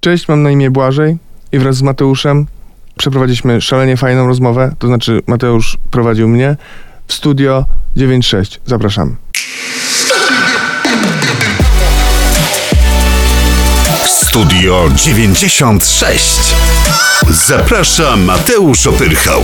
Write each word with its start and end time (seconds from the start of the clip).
Cześć, 0.00 0.28
mam 0.28 0.42
na 0.42 0.50
imię 0.50 0.70
Błażej 0.70 1.16
i 1.52 1.58
wraz 1.58 1.76
z 1.76 1.82
Mateuszem 1.82 2.46
przeprowadziliśmy 2.98 3.60
szalenie 3.60 3.96
fajną 3.96 4.26
rozmowę, 4.26 4.74
to 4.78 4.86
znaczy 4.86 5.20
Mateusz 5.26 5.78
prowadził 5.90 6.28
mnie 6.28 6.56
w 7.06 7.12
studio 7.12 7.64
9.6. 7.96 8.58
Zapraszam. 8.66 9.16
Studio 14.06 14.88
96. 14.94 16.54
Zaprasza 17.30 18.16
Mateusz 18.16 18.86
Opyrchał. 18.86 19.42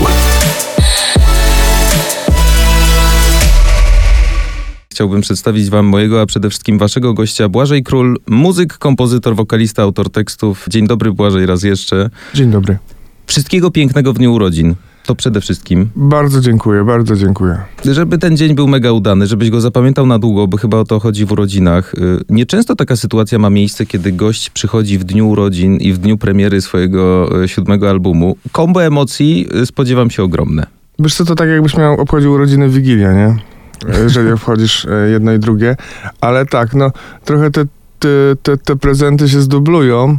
Chciałbym 4.96 5.20
przedstawić 5.20 5.70
wam 5.70 5.86
mojego, 5.86 6.20
a 6.20 6.26
przede 6.26 6.50
wszystkim 6.50 6.78
waszego 6.78 7.14
gościa, 7.14 7.48
Błażej 7.48 7.82
Król, 7.82 8.16
muzyk, 8.26 8.78
kompozytor, 8.78 9.36
wokalista, 9.36 9.82
autor 9.82 10.10
tekstów. 10.10 10.66
Dzień 10.68 10.86
dobry, 10.86 11.12
Błażej, 11.12 11.46
raz 11.46 11.62
jeszcze. 11.62 12.10
Dzień 12.34 12.50
dobry. 12.50 12.78
Wszystkiego 13.26 13.70
pięknego 13.70 14.12
w 14.12 14.16
dniu 14.16 14.34
urodzin. 14.34 14.74
To 15.06 15.14
przede 15.14 15.40
wszystkim. 15.40 15.88
Bardzo 15.96 16.40
dziękuję, 16.40 16.84
bardzo 16.84 17.16
dziękuję. 17.16 17.58
Żeby 17.84 18.18
ten 18.18 18.36
dzień 18.36 18.54
był 18.54 18.68
mega 18.68 18.92
udany, 18.92 19.26
żebyś 19.26 19.50
go 19.50 19.60
zapamiętał 19.60 20.06
na 20.06 20.18
długo, 20.18 20.46
bo 20.46 20.56
chyba 20.56 20.78
o 20.78 20.84
to 20.84 21.00
chodzi 21.00 21.24
w 21.24 21.32
urodzinach. 21.32 21.94
Y, 21.94 21.98
Nieczęsto 22.28 22.76
taka 22.76 22.96
sytuacja 22.96 23.38
ma 23.38 23.50
miejsce, 23.50 23.86
kiedy 23.86 24.12
gość 24.12 24.50
przychodzi 24.50 24.98
w 24.98 25.04
dniu 25.04 25.28
urodzin 25.28 25.76
i 25.76 25.92
w 25.92 25.98
dniu 25.98 26.18
premiery 26.18 26.60
swojego 26.60 27.30
y, 27.42 27.48
siódmego 27.48 27.90
albumu. 27.90 28.36
Kombo 28.52 28.84
emocji 28.84 29.46
y, 29.62 29.66
spodziewam 29.66 30.10
się 30.10 30.22
ogromne. 30.22 30.66
Wiesz 30.98 31.14
co, 31.14 31.24
to 31.24 31.34
tak 31.34 31.48
jakbyś 31.48 31.76
miał 31.76 32.00
obchodził 32.00 32.32
urodziny 32.32 32.68
w 32.68 32.74
Wigilię, 32.74 33.08
nie? 33.14 33.55
Jeżeli 34.02 34.32
obchodzisz 34.32 34.84
e, 34.84 35.10
jedno 35.10 35.32
i 35.32 35.38
drugie. 35.38 35.76
Ale 36.20 36.46
tak, 36.46 36.74
no 36.74 36.90
trochę 37.24 37.50
te, 37.50 37.64
te, 37.98 38.08
te, 38.42 38.56
te 38.56 38.76
prezenty 38.76 39.28
się 39.28 39.40
zdublują 39.40 40.18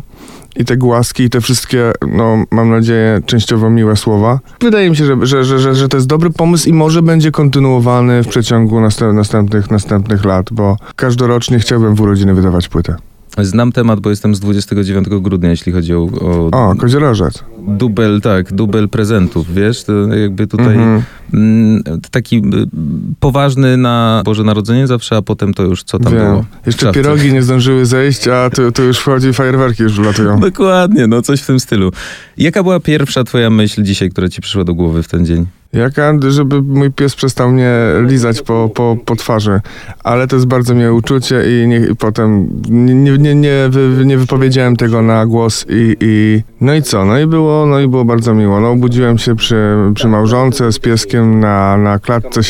i 0.56 0.66
te 0.66 0.78
głaski 0.78 1.24
i 1.24 1.30
te 1.30 1.42
wszystkie, 1.42 1.92
no 2.08 2.44
mam 2.52 2.70
nadzieję, 2.70 3.22
częściowo 3.26 3.70
miłe 3.70 3.96
słowa. 3.96 4.40
Wydaje 4.62 4.90
mi 4.90 4.96
się, 4.96 5.06
że, 5.06 5.26
że, 5.26 5.60
że, 5.60 5.76
że, 5.76 5.90
to 5.90 5.98
jest 5.98 6.08
dobry 6.08 6.30
pomysł 6.30 6.70
i 6.70 6.74
może 6.74 7.02
będzie 7.02 7.32
kontynuowany 7.32 8.24
w 8.24 8.28
przeciągu 8.28 8.82
następ, 8.82 9.14
następnych, 9.14 9.72
następnych 9.72 10.26
lat, 10.26 10.48
bo 10.52 10.78
każdorocznie 10.96 11.60
chciałbym 11.60 11.96
w 11.96 12.02
urodziny 12.02 12.34
wydawać 12.34 12.70
płytę. 12.70 12.96
Znam 13.42 13.72
temat, 13.72 14.00
bo 14.00 14.10
jestem 14.10 14.36
z 14.36 14.40
29 14.40 15.08
grudnia, 15.22 15.50
jeśli 15.50 15.72
chodzi 15.72 15.94
o, 15.94 16.08
o 16.22 16.50
O, 16.52 16.76
koziorożec. 16.76 17.44
dubel, 17.68 18.22
tak, 18.22 18.54
dubel 18.54 18.90
prezentów, 18.90 19.54
wiesz, 19.54 19.84
to 19.84 19.94
jakby 19.94 20.48
tutaj 20.48 20.76
Mhm. 20.76 21.02
mm, 21.34 21.84
taki 22.12 22.38
y, 22.38 22.42
poważny 23.20 23.78
na 23.78 24.22
Boże 24.26 24.44
Narodzenie 24.44 24.88
zawsze, 24.88 25.16
a 25.16 25.22
potem 25.22 25.54
to 25.54 25.64
już 25.64 25.84
co 25.84 26.00
tam 26.00 26.14
Wiem. 26.14 26.26
było. 26.26 26.46
Jeszcze 26.66 26.92
pierogi 26.92 27.34
nie 27.34 27.42
zdążyły 27.44 27.86
zejść, 27.86 28.28
a 28.28 28.50
tu, 28.50 28.72
tu 28.72 28.84
już 28.84 28.98
wchodzi 29.00 29.34
fajerwerki 29.34 29.84
już 29.84 29.94
wlatują. 30.00 30.40
Dokładnie, 30.40 31.08
no 31.08 31.22
coś 31.22 31.42
w 31.42 31.46
tym 31.48 31.60
stylu. 31.60 31.92
Jaka 32.38 32.64
była 32.64 32.80
pierwsza 32.80 33.24
twoja 33.24 33.50
myśl 33.50 33.84
dzisiaj, 33.84 34.10
która 34.10 34.30
ci 34.30 34.42
przyszła 34.42 34.64
do 34.64 34.74
głowy 34.74 35.04
w 35.04 35.08
ten 35.08 35.26
dzień? 35.26 35.46
Jaka, 35.78 36.14
żeby 36.30 36.62
mój 36.62 36.92
pies 36.92 37.16
przestał 37.16 37.52
mnie 37.52 37.72
lizać 38.02 38.42
po, 38.42 38.70
po, 38.74 38.98
po 39.06 39.16
twarzy. 39.16 39.62
Ale 40.04 40.28
to 40.28 40.36
jest 40.36 40.48
bardzo 40.48 40.76
miłe 40.76 40.94
uczucie 40.94 41.44
i, 41.50 41.68
nie, 41.68 41.78
i 41.78 41.96
potem 41.96 42.50
nie, 42.70 43.18
nie, 43.18 43.36
nie, 43.36 43.56
wy, 43.70 44.06
nie 44.06 44.18
wypowiedziałem 44.18 44.76
tego 44.76 45.02
na 45.02 45.26
głos 45.26 45.66
i, 45.70 45.96
i 46.00 46.44
no 46.62 46.76
i 46.76 46.82
co? 46.82 47.06
No 47.06 47.20
i 47.20 47.28
było, 47.28 47.66
no 47.66 47.80
i 47.80 47.88
było 47.88 48.06
bardzo 48.06 48.34
miło. 48.34 48.60
No 48.60 48.72
obudziłem 48.72 49.18
się 49.18 49.36
przy, 49.36 49.76
przy 49.94 50.08
małżonce 50.08 50.72
z 50.72 50.80
pieskiem 50.80 51.40
na, 51.40 51.78
na 51.78 52.00
klatce, 52.00 52.42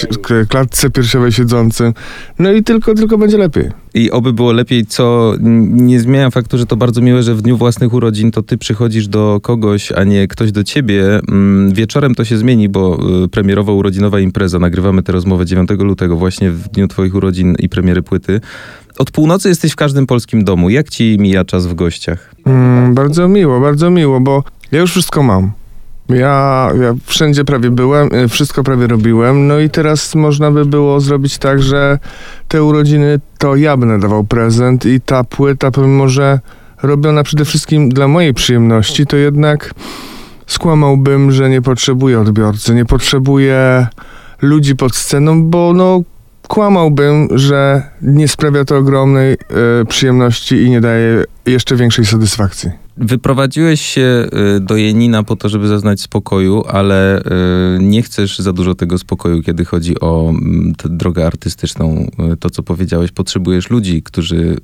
klatce 0.50 0.90
piersiowej 0.90 1.32
siedzącym. 1.32 1.94
No 2.40 2.52
i 2.52 2.64
tylko, 2.64 2.94
tylko 2.94 3.18
będzie 3.18 3.38
lepiej. 3.38 3.70
I 3.94 4.12
oby 4.12 4.34
było 4.34 4.52
lepiej, 4.52 4.86
co 4.86 5.34
nie 5.72 6.00
zmienia 6.00 6.30
faktu, 6.30 6.58
że 6.58 6.66
to 6.66 6.76
bardzo 6.76 7.02
miłe, 7.02 7.24
że 7.24 7.36
w 7.36 7.42
dniu 7.42 7.58
własnych 7.58 7.94
urodzin 7.94 8.32
to 8.32 8.44
ty 8.44 8.58
przychodzisz 8.58 9.08
do 9.08 9.40
kogoś, 9.44 9.92
a 9.92 10.04
nie 10.04 10.28
ktoś 10.28 10.52
do 10.52 10.64
ciebie. 10.64 11.20
Mm, 11.30 11.74
Wieczorem 11.74 12.16
to 12.16 12.26
się 12.26 12.38
zmieni, 12.38 12.70
bo 12.70 13.00
y, 13.24 13.28
premierowa 13.28 13.74
urodzinowa 13.74 14.20
impreza, 14.20 14.60
nagrywamy 14.60 15.04
tę 15.04 15.12
rozmowę 15.12 15.46
9 15.46 15.70
lutego, 15.80 16.16
właśnie 16.16 16.52
w 16.52 16.70
dniu 16.70 16.88
twoich 16.88 17.16
urodzin 17.16 17.56
i 17.60 17.70
premiery 17.70 18.02
płyty. 18.02 18.42
Od 18.98 19.12
północy 19.12 19.50
jesteś 19.50 19.72
w 19.72 19.76
każdym 19.76 20.08
polskim 20.08 20.44
domu. 20.44 20.70
Jak 20.70 20.90
ci 20.90 21.18
mija 21.20 21.46
czas 21.46 21.68
w 21.68 21.74
gościach? 21.74 22.36
Mm, 22.46 22.94
bardzo 22.94 23.28
miło, 23.28 23.60
bardzo 23.60 23.90
miło, 23.90 24.20
bo 24.20 24.44
ja 24.72 24.80
już 24.80 24.92
wszystko 24.92 25.24
mam. 25.24 25.52
Ja, 26.10 26.70
ja 26.82 26.96
wszędzie 27.06 27.46
prawie 27.46 27.72
byłem, 27.72 28.14
y, 28.14 28.28
wszystko 28.28 28.64
prawie 28.64 28.88
robiłem, 28.88 29.48
no 29.48 29.60
i 29.60 29.70
teraz 29.70 30.16
można 30.16 30.52
by 30.52 30.66
było 30.66 31.00
zrobić 31.00 31.38
tak, 31.38 31.62
że 31.64 32.00
te 32.48 32.64
urodziny 32.64 33.20
to 33.38 33.56
ja 33.56 33.78
będę 33.78 34.00
dawał 34.00 34.24
prezent 34.24 34.86
i 34.86 35.02
ta 35.02 35.24
płyta, 35.24 35.72
pomimo 35.72 36.10
że 36.10 36.40
robiona 36.84 37.24
przede 37.24 37.46
wszystkim 37.46 37.90
dla 37.90 38.08
mojej 38.08 38.34
przyjemności, 38.34 39.06
to 39.06 39.18
jednak 39.18 39.74
skłamałbym, 40.48 41.32
że 41.32 41.50
nie 41.50 41.62
potrzebuję 41.62 42.20
odbiorcy, 42.20 42.76
nie 42.76 42.86
potrzebuję 42.86 43.88
ludzi 44.42 44.76
pod 44.76 44.96
sceną, 44.96 45.44
bo 45.44 45.74
no 45.74 46.02
kłamałbym, 46.48 47.28
że 47.32 47.82
nie 48.02 48.28
sprawia 48.28 48.66
to 48.66 48.78
ogromnej 48.78 49.34
y, 49.34 49.86
przyjemności 49.86 50.56
i 50.56 50.70
nie 50.70 50.82
daje 50.82 51.24
jeszcze 51.46 51.76
większej 51.76 52.06
satysfakcji. 52.06 52.72
Wyprowadziłeś 52.98 53.82
się 53.82 54.28
y, 54.58 54.60
do 54.60 54.76
Jenina 54.76 55.24
po 55.24 55.36
to, 55.36 55.50
żeby 55.50 55.68
zaznać 55.68 56.02
spokoju, 56.02 56.64
ale 56.68 57.20
y, 57.20 57.24
nie 57.80 58.02
chcesz 58.02 58.40
za 58.40 58.54
dużo 58.54 58.76
tego 58.76 58.98
spokoju, 58.98 59.44
kiedy 59.44 59.66
chodzi 59.66 60.00
o 60.00 60.30
mm, 60.30 60.74
drogę 60.86 61.26
artystyczną. 61.26 62.08
To, 62.40 62.50
co 62.50 62.64
powiedziałeś, 62.64 63.12
potrzebujesz 63.12 63.70
ludzi, 63.70 64.04
którzy, 64.04 64.58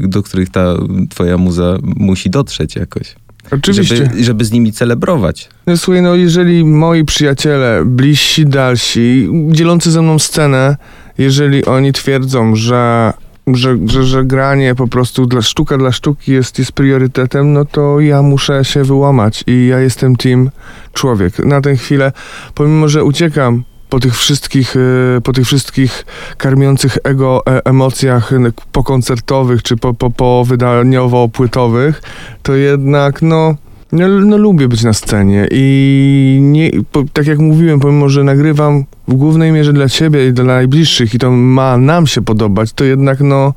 do 0.00 0.22
których 0.22 0.50
ta 0.50 0.74
twoja 1.10 1.38
muza 1.38 1.78
musi 1.82 2.30
dotrzeć 2.30 2.76
jakoś. 2.76 3.16
Oczywiście. 3.50 3.96
Żeby, 3.96 4.24
żeby 4.24 4.44
z 4.44 4.52
nimi 4.52 4.72
celebrować. 4.72 5.48
No 5.66 5.76
słuchaj, 5.76 6.02
no 6.02 6.14
jeżeli 6.14 6.64
moi 6.64 7.04
przyjaciele, 7.04 7.82
bliżsi, 7.86 8.46
dalsi, 8.46 9.28
dzielący 9.48 9.90
ze 9.90 10.02
mną 10.02 10.18
scenę, 10.18 10.76
jeżeli 11.18 11.64
oni 11.64 11.92
twierdzą, 11.92 12.56
że, 12.56 13.12
że, 13.46 13.78
że, 13.86 14.04
że 14.04 14.24
granie 14.24 14.74
po 14.74 14.88
prostu 14.88 15.26
dla 15.26 15.42
sztuka 15.42 15.78
dla 15.78 15.92
sztuki 15.92 16.32
jest, 16.32 16.58
jest 16.58 16.72
priorytetem, 16.72 17.52
no 17.52 17.64
to 17.64 18.00
ja 18.00 18.22
muszę 18.22 18.64
się 18.64 18.84
wyłamać 18.84 19.44
i 19.46 19.66
ja 19.66 19.80
jestem 19.80 20.16
team 20.16 20.50
człowiek. 20.92 21.38
Na 21.38 21.60
tę 21.60 21.76
chwilę, 21.76 22.12
pomimo, 22.54 22.88
że 22.88 23.04
uciekam 23.04 23.64
po 23.88 24.00
tych 24.00 24.16
wszystkich, 24.16 24.76
y, 24.76 25.20
po 25.24 25.32
tych 25.32 25.46
wszystkich 25.46 26.06
karmiących 26.36 26.98
ego 27.04 27.42
e, 27.46 27.66
emocjach 27.66 28.30
pokoncertowych 28.72 29.62
czy 29.62 29.76
po, 29.76 29.94
po, 29.94 30.10
po 30.10 30.44
wydaniowo-płytowych, 30.48 32.02
to 32.42 32.54
jednak 32.54 33.22
no, 33.22 33.54
no, 33.92 34.08
no 34.08 34.36
lubię 34.36 34.68
być 34.68 34.82
na 34.82 34.92
scenie 34.92 35.48
i 35.50 36.38
nie, 36.42 36.70
po, 36.92 37.04
tak 37.12 37.26
jak 37.26 37.38
mówiłem, 37.38 37.80
pomimo, 37.80 38.08
że 38.08 38.24
nagrywam 38.24 38.84
w 39.08 39.14
głównej 39.14 39.52
mierze 39.52 39.72
dla 39.72 39.88
ciebie 39.88 40.28
i 40.28 40.32
dla 40.32 40.44
najbliższych 40.44 41.14
i 41.14 41.18
to 41.18 41.30
ma 41.30 41.76
nam 41.76 42.06
się 42.06 42.22
podobać, 42.22 42.72
to 42.72 42.84
jednak 42.84 43.20
no 43.20 43.54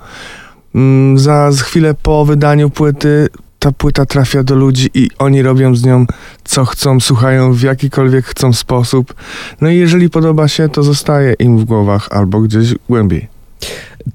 mm, 0.75 1.17
za 1.17 1.51
z 1.51 1.61
chwilę 1.61 1.93
po 2.03 2.25
wydaniu 2.25 2.69
płyty 2.69 3.27
ta 3.59 3.71
płyta 3.71 4.05
trafia 4.05 4.43
do 4.43 4.55
ludzi 4.55 4.89
i 4.93 5.09
oni 5.19 5.41
robią 5.41 5.75
z 5.75 5.85
nią 5.85 6.05
co 6.43 6.65
chcą, 6.65 6.99
słuchają 6.99 7.53
w 7.53 7.61
jakikolwiek 7.61 8.25
chcą 8.25 8.53
sposób. 8.53 9.13
No 9.61 9.69
i 9.69 9.77
jeżeli 9.77 10.09
podoba 10.09 10.47
się, 10.47 10.69
to 10.69 10.83
zostaje 10.83 11.33
im 11.33 11.57
w 11.57 11.63
głowach 11.63 12.07
albo 12.11 12.41
gdzieś 12.41 12.73
głębiej. 12.89 13.27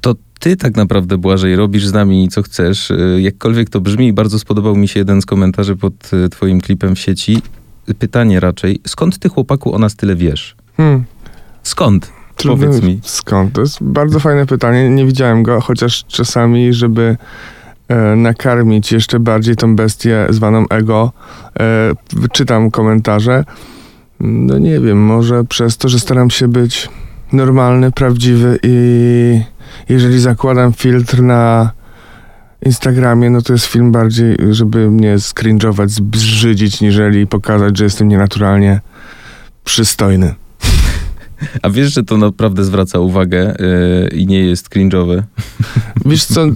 To 0.00 0.14
ty 0.41 0.56
tak 0.56 0.76
naprawdę, 0.76 1.19
Błażej, 1.19 1.56
robisz 1.56 1.86
z 1.86 1.92
nami 1.92 2.28
co 2.28 2.42
chcesz. 2.42 2.91
Y, 2.91 3.19
Jakkolwiek 3.20 3.70
to 3.70 3.81
brzmi, 3.81 4.12
bardzo 4.12 4.38
spodobał 4.38 4.76
mi 4.76 4.88
się 4.88 5.00
jeden 5.00 5.22
z 5.22 5.26
komentarzy 5.26 5.76
pod 5.76 6.10
y, 6.12 6.28
twoim 6.28 6.60
klipem 6.60 6.94
w 6.94 6.98
sieci. 6.98 7.42
Pytanie 7.98 8.41
raczej, 8.41 8.81
skąd 8.86 9.19
ty 9.19 9.28
chłopaku 9.28 9.75
o 9.75 9.78
nas 9.78 9.97
tyle 9.97 10.16
wiesz? 10.16 10.56
Hmm. 10.76 11.04
Skąd? 11.62 12.12
Trudno 12.36 12.66
Powiedz 12.66 12.82
mi. 12.82 13.00
Skąd? 13.02 13.52
To 13.52 13.60
jest 13.60 13.78
bardzo 13.81 14.20
fajne 14.20 14.47
pytanie. 14.47 14.91
Nie 14.91 15.06
widziałem 15.06 15.42
go, 15.42 15.60
chociaż 15.60 16.04
czasami, 16.04 16.72
żeby 16.75 17.16
nakarmić 18.16 18.92
jeszcze 18.92 19.20
bardziej 19.20 19.56
tą 19.56 19.76
bestię 19.76 20.26
zwaną 20.30 20.69
ego, 20.69 21.12
e, 21.61 21.93
czytam 22.32 22.70
komentarze. 22.70 23.44
No 24.20 24.58
nie 24.58 24.81
wiem, 24.81 25.05
może 25.05 25.44
przez 25.44 25.76
to, 25.76 25.88
że 25.88 26.00
staram 26.00 26.31
się 26.31 26.49
być 26.49 26.88
normalny, 27.32 27.93
prawdziwy 27.93 28.58
i 28.62 29.40
jeżeli 29.88 30.20
zakładam 30.20 30.72
filtr 30.72 31.22
na 31.22 31.70
Instagramie, 32.67 33.31
no 33.31 33.43
to 33.43 33.52
jest 33.52 33.67
film 33.67 33.93
bardziej, 33.93 34.37
żeby 34.50 34.90
mnie 34.90 35.19
skringować, 35.19 35.90
zbrzydzić, 35.90 36.81
niżeli 36.81 37.26
pokazać, 37.26 37.78
że 37.78 37.84
jestem 37.84 38.08
nienaturalnie 38.08 38.81
przystojny. 39.64 40.34
A 41.62 41.71
wiesz, 41.71 41.94
że 41.94 42.03
to 42.03 42.17
naprawdę 42.17 42.65
zwraca 42.65 42.99
uwagę 42.99 43.56
yy, 43.59 44.19
i 44.19 44.27
nie 44.27 44.41
jest 44.41 44.69
cringe'owe? 44.69 45.23
Wiesz 46.06 46.25
co, 46.25 46.47
y, 46.47 46.53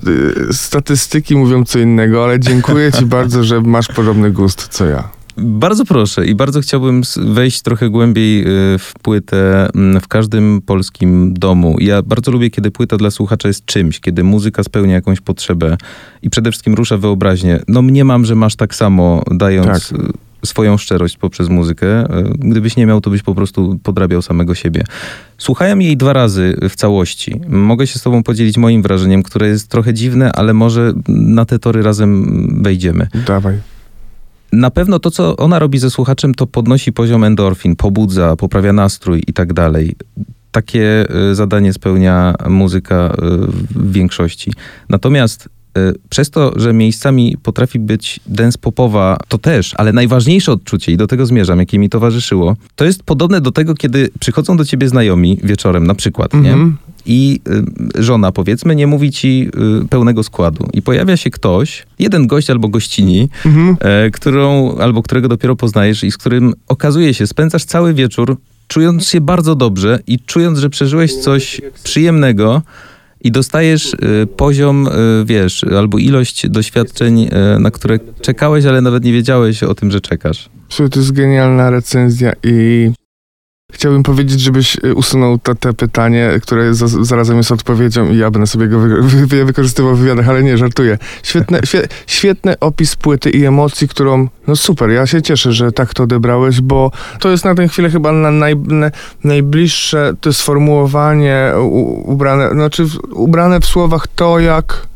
statystyki 0.53 1.37
mówią 1.37 1.65
co 1.65 1.79
innego, 1.79 2.25
ale 2.25 2.41
dziękuję 2.41 2.93
ci 2.93 3.07
bardzo, 3.07 3.45
że 3.45 3.61
masz 3.61 3.89
podobny 3.89 4.31
gust 4.31 4.69
co 4.69 4.87
ja. 4.87 5.17
Bardzo 5.39 5.85
proszę 5.85 6.27
i 6.27 6.35
bardzo 6.35 6.61
chciałbym 6.61 7.03
wejść 7.17 7.63
trochę 7.63 7.91
głębiej 7.91 8.41
y, 8.41 8.79
w 8.79 8.93
płytę 9.03 9.69
mm, 9.75 10.01
w 10.01 10.09
każdym 10.09 10.63
polskim 10.67 11.35
domu. 11.35 11.77
Ja 11.81 12.03
bardzo 12.03 12.31
lubię, 12.31 12.51
kiedy 12.51 12.71
płyta 12.71 12.97
dla 12.97 13.11
słuchacza 13.11 13.49
jest 13.49 13.65
czymś, 13.65 14.01
kiedy 14.01 14.25
muzyka 14.25 14.63
spełnia 14.63 14.95
jakąś 14.95 15.21
potrzebę 15.21 15.77
i 16.23 16.31
przede 16.31 16.51
wszystkim 16.51 16.75
rusza 16.75 16.97
wyobraźnię. 16.97 17.61
No 17.69 17.83
mniemam, 17.83 18.25
że 18.25 18.35
masz 18.35 18.57
tak 18.57 18.75
samo, 18.75 19.23
dając 19.31 19.89
Tak. 19.89 19.99
Swoją 20.47 20.77
szczerość 20.77 21.17
poprzez 21.17 21.49
muzykę. 21.49 22.19
Y, 22.19 22.25
Gdybyś 22.39 22.77
nie 22.77 22.87
miał, 22.87 23.01
to 23.01 23.11
byś 23.11 23.23
po 23.23 23.35
prostu 23.35 23.79
podrabiał 23.83 24.23
samego 24.23 24.55
siebie. 24.55 24.85
Słuchałem 25.39 25.83
jej 25.83 25.97
dwa 25.97 26.13
razy 26.13 26.57
w 26.69 26.77
całości. 26.77 27.41
Mogę 27.49 27.87
się 27.87 27.99
z 27.99 28.03
tobą 28.03 28.23
podzielić 28.23 28.57
moim 28.59 28.83
wrażeniem, 28.83 29.23
które 29.23 29.49
jest 29.49 29.69
trochę 29.69 29.95
dziwne, 29.95 30.33
ale 30.33 30.55
może 30.55 30.93
na 31.09 31.45
te 31.45 31.59
tory 31.59 31.83
razem 31.83 32.63
wejdziemy. 32.63 33.09
Dawaj. 33.27 33.59
Na 34.53 34.71
pewno 34.71 34.99
to, 34.99 35.11
co 35.11 35.37
ona 35.37 35.59
robi 35.59 35.79
ze 35.79 35.91
słuchaczem, 35.91 36.35
to 36.35 36.47
podnosi 36.47 36.93
poziom 36.93 37.25
endorfin, 37.25 37.77
pobudza, 37.77 38.37
poprawia 38.37 38.73
nastrój 38.73 39.23
i 39.27 39.33
tak 39.33 39.53
dalej. 39.53 39.97
Takie 40.51 41.07
y, 41.31 41.35
zadanie 41.35 41.73
spełnia 41.73 42.35
muzyka 42.49 43.15
y, 43.15 43.17
w 43.71 43.93
większości. 43.93 44.53
Natomiast 44.89 45.49
przez 46.09 46.31
to, 46.31 46.53
że 46.57 46.73
miejscami 46.73 47.37
potrafi 47.43 47.79
być 47.79 48.21
dance 48.27 48.59
popowa, 48.59 49.17
to 49.29 49.39
też, 49.39 49.75
ale 49.77 49.93
najważniejsze 49.93 50.53
odczucie, 50.53 50.93
i 50.93 50.97
do 50.97 51.07
tego 51.07 51.27
zmierzam, 51.27 51.59
jakie 51.59 51.79
mi 51.79 51.89
towarzyszyło, 51.89 52.57
to 52.77 52.85
jest 52.85 53.03
podobne 53.03 53.41
do 53.41 53.53
tego, 53.53 53.75
kiedy 53.75 54.09
przychodzą 54.21 54.57
do 54.57 54.65
ciebie 54.65 54.89
znajomi 54.89 55.39
wieczorem 55.43 55.87
na 55.87 55.95
przykład, 55.95 56.35
nie? 56.35 56.53
Mhm. 56.53 56.77
i 57.07 57.41
y, 57.99 58.03
żona, 58.03 58.33
powiedzmy, 58.33 58.77
nie 58.77 58.87
mówi 58.87 59.13
ci 59.13 59.49
y, 59.85 59.89
pełnego 59.89 60.23
składu. 60.23 60.69
I 60.73 60.83
pojawia 60.83 61.17
się 61.17 61.31
ktoś, 61.31 61.87
jeden 61.99 62.27
gość 62.27 62.51
albo 62.51 62.69
gościni, 62.69 63.29
Mhm. 63.45 63.77
e, 63.81 64.11
którą, 64.11 64.77
albo 64.79 65.03
którego 65.03 65.29
dopiero 65.29 65.57
poznajesz 65.57 66.05
i 66.05 66.11
z 66.11 66.17
którym 66.17 66.55
okazuje 66.69 67.15
się, 67.15 67.27
spędzasz 67.27 67.65
cały 67.65 67.95
wieczór, 67.95 68.37
czując 68.69 69.09
się 69.09 69.21
bardzo 69.21 69.55
dobrze 69.55 69.99
i 70.07 70.19
czując, 70.19 70.59
że 70.59 70.71
przeżyłeś 70.71 71.15
coś 71.15 71.61
przyjemnego 71.85 72.63
i 73.21 73.31
dostajesz 73.31 73.95
y, 73.95 74.27
poziom, 74.37 74.87
y, 74.87 75.25
wiesz, 75.25 75.65
albo 75.65 75.99
ilość 75.99 76.49
doświadczeń, 76.49 77.23
y, 77.23 77.61
na 77.61 77.71
które 77.71 77.99
czekałeś, 78.21 78.65
ale 78.65 78.81
nawet 78.81 79.05
nie 79.05 79.13
wiedziałeś 79.13 79.63
o 79.63 79.75
tym, 79.75 79.91
że 79.91 80.01
czekasz. 80.01 80.49
Słuchaj, 80.69 80.91
to 80.91 81.01
jest 81.01 81.13
genialna 81.13 81.71
recenzja 81.71 82.33
i 82.45 82.91
chciałbym 83.73 84.03
powiedzieć, 84.03 84.41
żebyś 84.41 84.77
y, 84.85 84.95
usunął 84.95 85.39
te, 85.39 85.55
te 85.55 85.73
pytanie, 85.73 86.31
które 86.43 86.75
za, 86.75 86.87
zarazem 86.89 87.37
jest 87.37 87.53
odpowiedzią 87.53 88.11
i 88.11 88.17
ja 88.19 88.31
będę 88.31 88.47
sobie 88.47 88.69
go 88.69 88.79
wy, 88.79 89.03
wy, 89.03 89.27
wy, 89.27 89.45
wykorzystywał 89.45 89.95
w 89.95 89.99
wywiadach, 89.99 90.29
ale 90.29 90.43
nie, 90.43 90.59
żartuję. 90.59 90.99
Świetne, 91.23 91.61
świe, 91.65 91.89
świetny 92.07 92.59
opis 92.61 92.97
płyty 92.97 93.31
i 93.31 93.45
emocji, 93.45 93.89
którą, 93.89 94.29
no 94.47 94.57
super, 94.57 94.91
ja 94.91 95.07
się 95.07 95.23
cieszę, 95.23 95.53
że 95.53 95.73
tak 95.73 95.95
to 95.95 96.03
odebrałeś, 96.03 96.61
bo 96.61 96.91
to 97.21 97.31
jest 97.31 97.45
na 97.45 97.55
tę 97.55 97.69
chwilę 97.69 97.91
chyba 97.91 98.13
na 98.13 98.31
naj, 98.31 98.57
na, 98.57 98.91
najbliższe 99.25 100.13
to 100.21 100.33
sformułowanie 100.33 101.53
u, 101.61 102.13
ubrane, 102.13 102.51
znaczy 102.51 102.85
w- 102.85 102.99
ubrane 103.13 103.61
w 103.61 103.67
słowach 103.67 104.09
to, 104.09 104.39
jak 104.39 104.87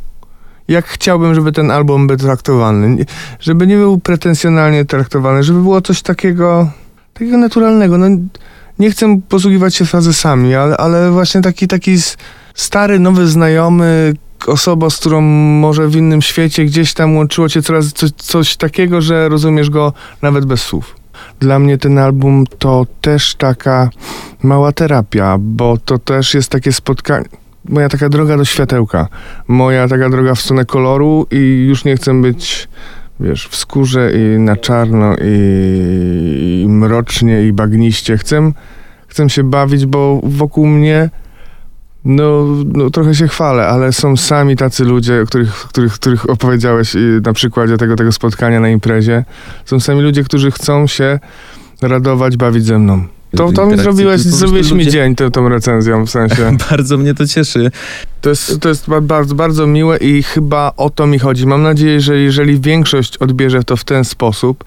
jak 0.69 0.87
chciałbym, 0.87 1.35
żeby 1.35 1.53
ten 1.53 1.71
album 1.71 2.07
był 2.07 2.17
traktowany. 2.17 3.05
Żeby 3.41 3.67
nie 3.67 3.77
był 3.77 3.99
pretensjonalnie 3.99 4.85
traktowany, 4.85 5.43
żeby 5.43 5.63
było 5.63 5.81
coś 5.81 6.03
takiego, 6.03 6.71
takiego 7.15 7.37
naturalnego. 7.37 7.99
No, 7.99 8.07
nie 8.81 8.91
chcę 8.91 9.21
posługiwać 9.29 9.75
się 9.75 9.85
frazesami, 9.85 10.55
ale, 10.55 10.77
ale 10.77 11.11
właśnie 11.11 11.41
taki, 11.41 11.69
taki 11.69 11.97
stary, 12.55 12.99
nowy 12.99 13.27
znajomy, 13.27 14.15
osoba, 14.47 14.91
z 14.91 14.97
którą 14.97 15.21
może 15.61 15.89
w 15.89 15.97
innym 15.97 16.23
świecie 16.23 16.65
gdzieś 16.65 16.95
tam 16.95 17.17
łączyło 17.17 17.49
cię 17.49 17.63
coraz 17.63 17.93
coś, 17.93 18.11
coś 18.11 18.57
takiego, 18.57 19.01
że 19.01 19.29
rozumiesz 19.29 19.71
go 19.71 19.93
nawet 20.23 20.45
bez 20.45 20.63
słów. 20.63 20.97
Dla 21.41 21.59
mnie 21.59 21.79
ten 21.79 21.99
album 21.99 22.45
to 22.59 22.87
też 23.01 23.35
taka 23.35 23.91
mała 24.43 24.73
terapia, 24.73 25.37
bo 25.41 25.77
to 25.85 25.99
też 25.99 26.35
jest 26.35 26.51
takie 26.51 26.73
spotkanie, 26.73 27.29
moja 27.69 27.89
taka 27.89 28.09
droga 28.09 28.37
do 28.37 28.45
światełka, 28.45 29.09
moja 29.49 29.89
taka 29.89 30.11
droga 30.11 30.35
w 30.35 30.41
stronę 30.41 30.65
koloru 30.65 31.27
i 31.31 31.67
już 31.69 31.85
nie 31.85 31.97
chcę 31.97 32.23
być, 32.23 32.69
wiesz, 33.21 33.49
w 33.49 33.57
skórze 33.57 34.13
i 34.13 34.39
na 34.39 34.57
czarno 34.57 35.15
i, 35.23 36.63
i 36.65 36.69
mrocznie 36.69 37.47
i 37.47 37.53
bagniście. 37.53 38.19
Chcę, 38.19 38.53
chcę 39.09 39.31
się 39.31 39.45
bawić, 39.45 39.87
bo 39.87 40.21
wokół 40.25 40.67
mnie 40.67 41.11
no, 42.05 42.47
no 42.67 42.91
trochę 42.91 43.15
się 43.15 43.29
chwalę, 43.29 43.67
ale 43.67 43.93
są 43.93 44.17
sami 44.17 44.57
tacy 44.57 44.85
ludzie, 44.85 45.25
których, 45.27 45.55
których, 45.55 45.93
których 45.93 46.31
opowiedziałeś 46.31 46.97
y, 46.97 47.21
na 47.25 47.33
przykładzie 47.33 47.77
tego, 47.77 47.97
tego 47.97 48.13
spotkania 48.13 48.61
na 48.61 48.69
imprezie. 48.69 49.25
Są 49.65 49.81
sami 49.81 50.01
ludzie, 50.01 50.25
którzy 50.25 50.51
chcą 50.51 50.87
się 50.87 51.19
radować, 51.83 52.37
bawić 52.37 52.65
ze 52.65 52.79
mną. 52.79 53.05
To, 53.37 53.49
Interakcji, 53.49 53.79
zrobiłeś, 53.83 54.21
zrobiłeś 54.21 54.73
mi 54.73 54.79
ludzie- 54.79 54.91
dzień 54.91 55.15
tą, 55.15 55.31
tą 55.31 55.49
recenzją, 55.49 56.07
w 56.07 56.11
sensie. 56.11 56.57
Bardzo 56.71 56.99
mnie 56.99 57.15
to 57.15 57.27
cieszy. 57.27 57.71
To 58.21 58.31
jest, 58.31 58.61
to 58.61 58.69
jest 58.69 58.89
ba- 58.91 59.01
bardzo, 59.01 59.35
bardzo 59.35 59.67
miłe 59.67 59.97
i 59.97 60.23
chyba 60.23 60.73
o 60.77 60.91
to 60.91 61.07
mi 61.07 61.19
chodzi. 61.19 61.47
Mam 61.47 61.63
nadzieję, 61.63 62.01
że 62.01 62.19
jeżeli 62.19 62.61
większość 62.61 63.17
odbierze 63.17 63.65
to 63.65 63.77
w 63.77 63.85
ten 63.85 64.05
sposób, 64.05 64.65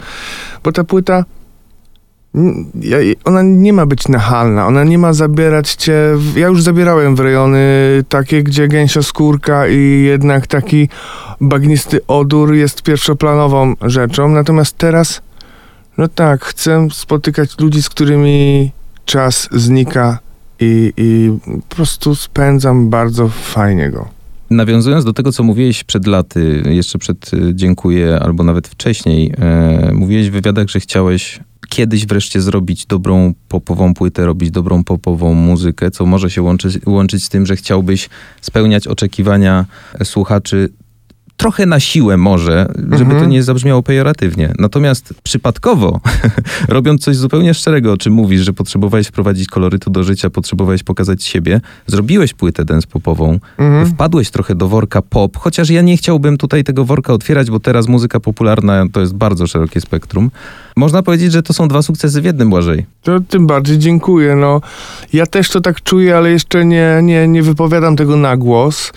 bo 0.63 0.71
ta 0.71 0.83
płyta, 0.83 1.25
ona 3.25 3.42
nie 3.42 3.74
ma 3.74 3.86
być 3.86 4.07
nachalna, 4.07 4.68
ona 4.68 4.83
nie 4.83 4.98
ma 4.98 5.13
zabierać 5.13 5.74
cię, 5.75 5.94
w, 6.15 6.38
ja 6.38 6.48
już 6.48 6.62
zabierałem 6.63 7.15
w 7.15 7.19
rejony 7.19 7.60
takie, 8.10 8.44
gdzie 8.44 8.68
gęsioskórka 8.68 9.68
i 9.68 10.04
jednak 10.06 10.48
taki 10.48 10.89
bagnisty 11.42 12.00
odór 12.07 12.54
jest 12.54 12.83
pierwszoplanową 12.83 13.74
rzeczą, 13.81 14.30
natomiast 14.30 14.77
teraz, 14.77 15.21
no 15.98 16.07
tak, 16.07 16.45
chcę 16.45 16.88
spotykać 16.92 17.60
ludzi, 17.60 17.84
z 17.84 17.90
którymi 17.90 18.72
czas 19.06 19.50
znika 19.51 20.19
i, 20.60 20.94
i 20.98 21.31
po 21.69 21.75
prostu 21.75 22.16
spędzam 22.16 22.90
bardzo 22.90 23.30
fajnie 23.30 23.90
go. 23.90 24.10
Nawiązując 24.50 25.06
do 25.06 25.13
tego, 25.13 25.31
co 25.31 25.44
mówiłeś 25.44 25.84
przed 25.84 26.07
laty, 26.07 26.63
jeszcze 26.66 27.00
przed 27.00 27.34
y, 27.34 27.51
Dziękuję, 27.56 28.19
albo 28.19 28.44
nawet 28.44 28.68
wcześniej, 28.68 29.34
e, 29.38 29.92
mówiłeś 29.94 30.30
w 30.30 30.34
wywiadach, 30.34 30.68
że 30.68 30.80
chciałeś 30.80 31.40
kiedyś 31.69 32.06
wreszcie 32.06 32.42
zrobić 32.42 32.86
dobrą 32.86 33.34
popową 33.48 33.94
płytę, 33.94 34.25
robić 34.25 34.51
dobrą 34.51 34.84
popową 34.84 35.34
muzykę, 35.34 35.92
co 35.92 36.06
może 36.06 36.30
się 36.30 36.42
łączyć, 36.42 36.80
łączyć 36.86 37.24
z 37.24 37.30
tym, 37.30 37.46
że 37.46 37.56
chciałbyś 37.56 38.10
spełniać 38.42 38.88
oczekiwania 38.88 39.66
słuchaczy 40.04 40.69
trochę 41.38 41.65
na 41.65 41.80
siłę 41.80 42.18
może, 42.18 42.65
żeby 42.75 43.03
Mhm. 43.03 43.19
to 43.21 43.25
nie 43.25 43.44
zabrzmiało 43.44 43.83
pejoratywnie. 43.83 44.53
Natomiast 44.59 45.13
przypadkowo, 45.24 46.00
robiąc 46.68 47.01
coś 47.03 47.15
zupełnie 47.15 47.53
szczerego, 47.53 47.94
o 47.94 47.97
czym 47.97 48.13
mówisz, 48.13 48.41
że 48.41 48.53
potrzebowałeś 48.53 49.07
wprowadzić 49.07 49.47
kolorytu 49.47 49.89
do 49.89 50.03
życia, 50.03 50.30
potrzebowałeś 50.30 50.83
pokazać 50.83 51.24
siebie, 51.24 51.62
zrobiłeś 51.88 52.33
płytę 52.33 52.65
dance 52.65 52.88
popową, 52.88 53.39
Mhm. 53.57 53.85
wpadłeś 53.88 54.30
trochę 54.31 54.56
do 54.56 54.68
worka 54.68 55.01
pop, 55.01 55.38
chociaż 55.38 55.69
ja 55.69 55.81
nie 55.81 55.97
chciałbym 55.97 56.38
tutaj 56.38 56.63
tego 56.63 56.85
worka 56.85 57.13
otwierać, 57.13 57.51
bo 57.51 57.59
teraz 57.59 57.88
muzyka 57.88 58.19
popularna 58.19 58.86
to 58.91 59.01
jest 59.01 59.13
bardzo 59.15 59.47
szerokie 59.47 59.81
spektrum. 59.81 60.31
Można 60.75 61.03
powiedzieć, 61.03 61.31
że 61.31 61.43
to 61.43 61.53
są 61.53 61.67
dwa 61.67 61.81
sukcesy 61.81 62.22
w 62.22 62.25
jednym, 62.25 62.50
Błażej. 62.50 62.86
To 63.03 63.19
tym 63.19 63.48
bardziej 63.48 63.79
dziękuję. 63.79 64.36
No, 64.36 64.62
ja 65.13 65.25
też 65.25 65.50
to 65.50 65.62
tak 65.62 65.81
czuję, 65.84 66.17
ale 66.17 66.31
jeszcze 66.31 66.65
nie, 66.65 67.00
nie, 67.03 67.27
nie 67.27 67.43
wypowiadam 67.43 67.96
tego 67.96 68.15
na 68.17 68.38
głos. 68.38 68.93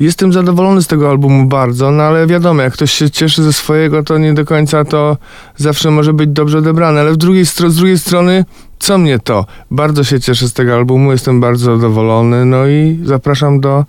Jestem 0.00 0.32
zadowolony 0.32 0.82
z 0.82 0.86
tego 0.86 1.10
albumu 1.10 1.46
bardzo, 1.46 1.90
no 1.90 2.02
ale 2.02 2.26
wiadomo, 2.26 2.62
jak 2.62 2.72
ktoś 2.72 2.92
się 2.92 3.10
cieszy 3.10 3.42
ze 3.42 3.52
swojego, 3.52 4.02
to 4.02 4.18
nie 4.18 4.34
do 4.34 4.44
końca 4.44 4.84
to 4.84 5.16
zawsze 5.56 5.90
może 5.90 6.12
być 6.12 6.30
dobrze 6.30 6.58
odebrane. 6.58 7.00
Ale 7.00 7.12
w 7.12 7.16
drugiej 7.16 7.46
z 7.46 7.76
drugiej 7.76 7.98
strony, 7.98 8.44
co 8.78 8.98
mnie 8.98 9.18
to? 9.18 9.46
Bardzo 9.70 10.04
się 10.04 10.20
cieszę 10.20 10.48
z 10.48 10.52
tego 10.52 10.74
albumu, 10.74 11.12
jestem 11.12 11.40
bardzo 11.40 11.76
zadowolony, 11.76 12.44
no 12.44 12.66
i 12.66 13.00
zapraszam 13.04 13.60
do 13.60 13.84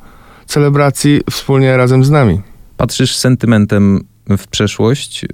celebracji 0.45 1.21
wspólnie 1.29 1.77
razem 1.77 2.03
z 2.03 2.09
nami. 2.09 2.41
Patrzysz 2.77 3.15
sentymentem 3.15 3.99
w 4.29 4.47
przeszłość, 4.47 5.23
yy, 5.23 5.29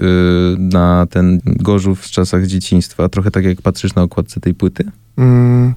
na 0.58 1.08
ten 1.10 1.42
Gorzów 1.46 2.02
w 2.02 2.10
czasach 2.10 2.46
dzieciństwa, 2.46 3.10
trochę 3.10 3.32
tak 3.32 3.44
jak 3.46 3.62
patrzysz 3.62 3.96
na 3.96 4.02
okładce 4.02 4.40
tej 4.40 4.54
płyty? 4.54 4.92
Mm, 5.18 5.74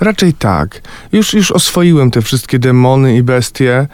raczej 0.00 0.32
tak. 0.32 0.82
Już, 1.12 1.34
już 1.34 1.50
oswoiłem 1.50 2.10
te 2.10 2.22
wszystkie 2.22 2.58
demony 2.58 3.16
i 3.16 3.22
bestie 3.22 3.86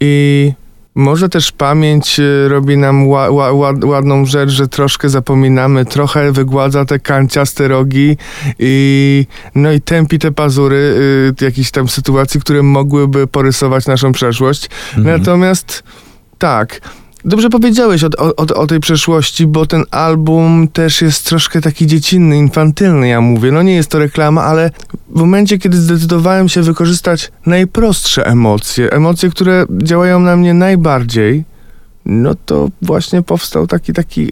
i 0.00 0.52
może 0.94 1.28
też 1.28 1.52
pamięć 1.52 2.20
y, 2.20 2.48
robi 2.48 2.76
nam 2.76 3.08
ła, 3.08 3.30
ła, 3.30 3.52
ład- 3.52 3.84
ładną 3.84 4.24
rzecz, 4.26 4.50
że 4.50 4.68
troszkę 4.68 5.08
zapominamy, 5.08 5.84
trochę 5.84 6.32
wygładza 6.32 6.84
te 6.84 6.98
kanciaste 6.98 7.68
rogi 7.68 8.16
i 8.58 9.26
no 9.54 9.72
i 9.72 9.80
tępi 9.80 10.18
te 10.18 10.32
pazury 10.32 10.76
y, 11.40 11.44
jakichś 11.44 11.70
tam 11.70 11.88
sytuacji, 11.88 12.40
które 12.40 12.62
mogłyby 12.62 13.26
porysować 13.26 13.86
naszą 13.86 14.12
przeszłość. 14.12 14.68
Mhm. 14.96 15.18
Natomiast 15.18 15.82
tak. 16.38 16.80
Dobrze 17.24 17.50
powiedziałeś 17.50 18.04
o, 18.04 18.08
o, 18.36 18.36
o- 18.54 18.66
tej 18.66 18.80
przeszłości, 18.80 19.46
bo 19.46 19.66
ten 19.66 19.84
album 19.90 20.68
też 20.68 21.02
jest 21.02 21.26
troszkę 21.26 21.60
taki 21.60 21.86
dziecinny, 21.86 22.36
infantylny, 22.38 23.08
ja 23.08 23.20
mówię. 23.20 23.52
No 23.52 23.62
nie 23.62 23.74
jest 23.74 23.90
to 23.90 23.98
reklama, 23.98 24.42
ale 24.44 24.70
w 25.08 25.20
momencie, 25.20 25.58
kiedy 25.58 25.76
zdecydowałem 25.76 26.48
się 26.48 26.62
wykorzystać 26.62 27.32
najprostsze 27.46 28.26
emocje, 28.26 28.90
emocje, 28.92 29.30
które 29.30 29.66
działają 29.82 30.20
na 30.20 30.36
mnie 30.36 30.54
najbardziej, 30.54 31.44
no 32.06 32.34
to 32.46 32.68
właśnie 32.82 33.22
powstał 33.22 33.66
taki, 33.66 33.92
taki, 33.92 34.28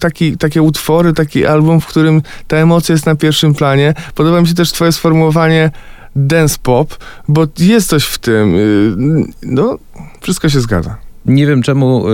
taki, 0.00 0.36
takie 0.38 0.62
utwory, 0.62 1.12
taki 1.12 1.46
album, 1.46 1.80
w 1.80 1.86
którym 1.86 2.22
ta 2.48 2.56
emocja 2.56 2.92
jest 2.92 3.06
na 3.06 3.14
pierwszym 3.16 3.54
planie. 3.54 3.94
Podoba 4.14 4.40
mi 4.40 4.48
się 4.48 4.54
też 4.54 4.72
twoje 4.72 4.92
sformułowanie 4.92 5.70
dance 6.16 6.56
pop, 6.62 6.96
bo 7.28 7.46
jest 7.58 7.88
coś 7.88 8.04
w 8.04 8.18
tym. 8.18 8.54
y, 8.56 9.26
No, 9.42 9.78
wszystko 10.20 10.48
się 10.48 10.60
zgadza. 10.60 10.96
Nie 11.26 11.46
wiem, 11.46 11.62
czemu 11.62 12.08
y, 12.08 12.12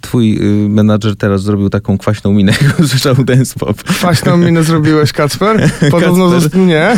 twój 0.00 0.38
y, 0.64 0.68
menadżer 0.68 1.16
teraz 1.16 1.42
zrobił 1.42 1.70
taką 1.70 1.98
kwaśną 1.98 2.32
minę, 2.32 2.52
jak 2.62 2.80
usłyszał 2.80 3.14
dance 3.14 3.54
pop. 3.58 3.82
Kwaśną 3.82 4.36
minę 4.36 4.62
zrobiłeś, 4.64 5.12
Kacper? 5.12 5.70
Podobno 5.90 6.30
Kacper. 6.30 6.60
nie. 6.60 6.96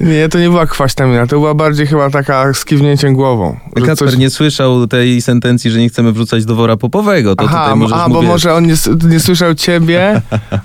nie, 0.14 0.28
to 0.28 0.38
nie 0.38 0.48
była 0.48 0.66
kwaśna 0.66 1.06
mina, 1.06 1.26
to 1.26 1.36
była 1.36 1.54
bardziej 1.54 1.86
chyba 1.86 2.10
taka 2.10 2.54
z 2.54 2.64
kiwnięciem 2.64 3.14
głową. 3.14 3.56
Kacper 3.74 4.08
coś- 4.08 4.16
nie 4.18 4.30
słyszał 4.30 4.86
tej 4.86 5.22
sentencji, 5.22 5.70
że 5.70 5.78
nie 5.78 5.88
chcemy 5.88 6.12
wrzucać 6.12 6.44
do 6.44 6.54
wora 6.54 6.76
popowego. 6.76 7.36
To 7.36 7.44
Aha, 7.44 7.76
a, 7.92 8.08
bo 8.08 8.22
może 8.22 8.54
on 8.54 8.66
nie, 8.66 8.74
nie 9.08 9.20
słyszał 9.20 9.54
ciebie, 9.54 10.22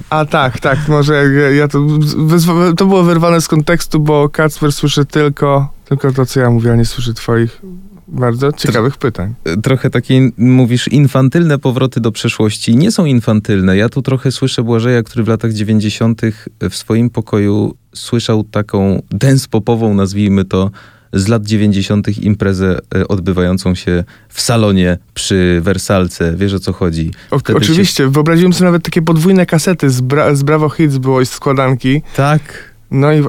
a 0.10 0.26
tak, 0.26 0.60
tak, 0.60 0.88
może 0.88 1.14
ja, 1.14 1.50
ja 1.50 1.68
to, 1.68 1.80
wyzwa- 1.80 2.74
to 2.78 2.86
było 2.86 3.04
wyrwane 3.04 3.42
z 3.42 3.48
kontekstu, 3.48 4.00
bo 4.00 4.30
Kacper 4.30 4.72
słyszy 4.74 5.06
tylko, 5.06 5.70
tylko 5.90 6.12
to, 6.12 6.26
co 6.26 6.40
ja 6.40 6.50
mówię, 6.50 6.72
a 6.72 6.76
nie 6.76 6.86
słyszy 6.86 7.14
twoich 7.14 7.62
bardzo 8.08 8.52
ciekawych 8.52 8.98
pytań. 8.98 9.34
trochę 9.64 9.90
takie, 9.90 10.30
mówisz, 10.38 10.88
infantylne 10.88 11.60
powroty 11.60 12.00
do 12.00 12.12
przeszłości. 12.12 12.76
Nie 12.76 12.92
są 12.92 13.06
infantylne. 13.06 13.78
Ja 13.78 13.90
tu 13.90 14.02
trochę 14.02 14.32
słyszę 14.32 14.64
Błażeja, 14.64 15.04
który 15.04 15.24
w 15.24 15.28
latach 15.28 15.54
90. 15.54 16.22
w 16.70 16.76
swoim 16.76 17.10
pokoju 17.10 17.76
słyszał 17.94 18.44
taką 18.44 19.02
dance 19.12 19.48
popową, 19.50 19.94
nazwijmy 19.94 20.46
to, 20.46 20.72
z 21.14 21.28
lat 21.28 21.46
90. 21.46 22.18
imprezę 22.18 22.80
e, 22.96 23.08
odbywającą 23.08 23.76
się 23.76 24.04
w 24.30 24.42
salonie 24.42 24.98
przy 25.14 25.60
Wersalce. 25.64 26.34
Wiesz 26.36 26.54
o 26.54 26.60
co 26.60 26.74
chodzi? 26.74 27.12
O, 27.32 27.40
oczywiście, 27.54 28.08
wyobraziłem 28.08 28.54
sobie 28.54 28.66
nawet 28.66 28.84
takie 28.84 29.02
podwójne 29.02 29.46
kasety 29.46 29.90
z, 29.90 30.02
bra, 30.02 30.36
z 30.36 30.44
Bravo 30.44 30.70
Hits 30.70 30.98
było 30.98 31.22
i 31.22 31.26
z 31.26 31.32
składanki. 31.32 32.02
Tak. 32.16 32.75
No 32.92 33.14
i 33.14 33.24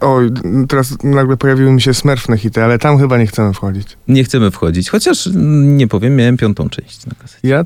oj, 0.00 0.30
teraz 0.68 0.96
nagle 1.02 1.36
pojawiły 1.36 1.72
mi 1.72 1.80
się 1.80 1.94
smerfne 1.94 2.38
hity, 2.38 2.64
ale 2.64 2.78
tam 2.78 2.98
chyba 2.98 3.18
nie 3.18 3.26
chcemy 3.26 3.52
wchodzić. 3.52 3.96
Nie 4.08 4.24
chcemy 4.24 4.50
wchodzić. 4.50 4.90
Chociaż, 4.90 5.26
mm, 5.26 5.76
nie 5.76 5.88
powiem, 5.88 6.16
miałem 6.16 6.36
piątą 6.36 6.68
część 6.68 7.06
na 7.06 7.12
kasecie. 7.22 7.48
Ja, 7.48 7.64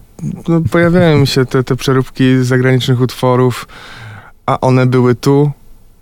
no, 0.48 0.60
pojawiają 0.70 1.18
mi 1.18 1.26
się 1.26 1.46
te, 1.46 1.64
te 1.64 1.76
przeróbki 1.76 2.44
zagranicznych 2.44 3.00
utworów, 3.00 3.68
a 4.46 4.60
one 4.60 4.86
były 4.86 5.14
tu, 5.14 5.50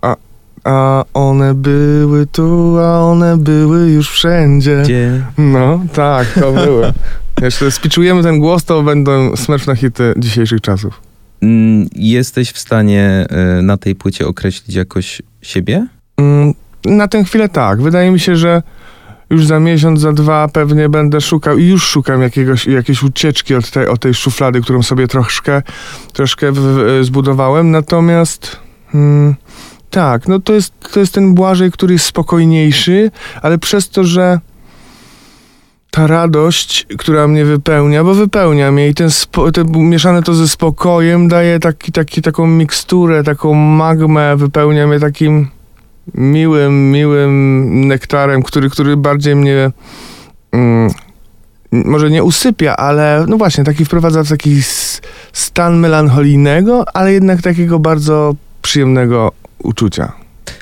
a, 0.02 0.16
a 0.64 1.04
one 1.14 1.54
były 1.54 2.26
tu, 2.26 2.78
a 2.78 3.00
one 3.00 3.36
były 3.36 3.90
już 3.90 4.10
wszędzie. 4.10 4.80
Gdzie? 4.84 5.24
No, 5.38 5.80
tak, 5.94 6.28
to 6.28 6.52
były. 6.52 6.92
Jeszcze 7.42 7.70
spiczujemy 7.70 8.22
ten 8.22 8.38
głos, 8.38 8.64
to 8.64 8.82
będą 8.82 9.36
smętne 9.36 9.76
hity 9.76 10.14
dzisiejszych 10.16 10.60
czasów. 10.60 11.05
Mm, 11.42 11.88
Jesteś 11.96 12.50
w 12.50 12.58
stanie 12.58 13.26
e, 13.28 13.62
na 13.62 13.76
tej 13.76 13.94
płycie 13.94 14.26
określić 14.26 14.76
jakoś 14.76 15.22
siebie? 15.42 15.86
Mm, 16.16 16.54
Na 16.84 17.08
tę 17.08 17.24
chwilę 17.24 17.48
tak. 17.48 17.82
Wydaje 17.82 18.10
mi 18.10 18.20
się, 18.20 18.36
że 18.36 18.62
już 19.30 19.46
za 19.46 19.60
miesiąc, 19.60 20.00
za 20.00 20.12
dwa 20.12 20.48
pewnie 20.48 20.88
będę 20.88 21.20
szukał 21.20 21.58
i 21.58 21.66
już 21.66 21.84
szukam 21.84 22.22
jakiegoś, 22.22 22.66
jakiejś 22.66 23.02
ucieczki 23.02 23.54
od 23.54 23.70
tej, 23.70 23.86
od 23.86 24.00
tej 24.00 24.14
szuflady, 24.14 24.60
którą 24.60 24.82
sobie 24.82 25.08
troszkę, 25.08 25.62
troszkę 26.12 26.52
w, 26.52 26.58
w, 26.58 27.04
zbudowałem. 27.04 27.70
Natomiast 27.70 28.56
mm, 28.94 29.34
tak, 29.90 30.28
no 30.28 30.40
to 30.40 30.52
jest, 30.52 30.74
to 30.92 31.00
jest 31.00 31.14
ten 31.14 31.34
Błażej, 31.34 31.70
który 31.70 31.92
jest 31.92 32.04
spokojniejszy, 32.06 33.10
ale 33.42 33.58
przez 33.58 33.88
to, 33.88 34.04
że 34.04 34.40
ta 35.96 36.06
radość, 36.06 36.86
która 36.98 37.28
mnie 37.28 37.44
wypełnia, 37.44 38.04
bo 38.04 38.14
wypełnia 38.14 38.72
mnie 38.72 38.88
i 38.88 38.94
ten 38.94 39.10
spo, 39.10 39.52
te, 39.52 39.64
mieszane 39.64 40.22
to 40.22 40.34
ze 40.34 40.48
spokojem 40.48 41.28
daje 41.28 41.58
taki, 41.58 41.92
taki, 41.92 42.22
taką 42.22 42.46
miksturę, 42.46 43.22
taką 43.22 43.54
magmę, 43.54 44.36
wypełnia 44.36 44.86
mnie 44.86 45.00
takim 45.00 45.48
miłym, 46.14 46.90
miłym 46.90 47.88
nektarem, 47.88 48.42
który, 48.42 48.70
który 48.70 48.96
bardziej 48.96 49.36
mnie 49.36 49.70
mm, 50.52 50.90
może 51.72 52.10
nie 52.10 52.24
usypia, 52.24 52.76
ale 52.76 53.24
no 53.28 53.36
właśnie, 53.36 53.64
taki 53.64 53.84
wprowadza 53.84 54.24
w 54.24 54.28
taki 54.28 54.62
stan 55.32 55.78
melancholijnego, 55.78 56.84
ale 56.94 57.12
jednak 57.12 57.42
takiego 57.42 57.78
bardzo 57.78 58.34
przyjemnego 58.62 59.32
uczucia. 59.58 60.12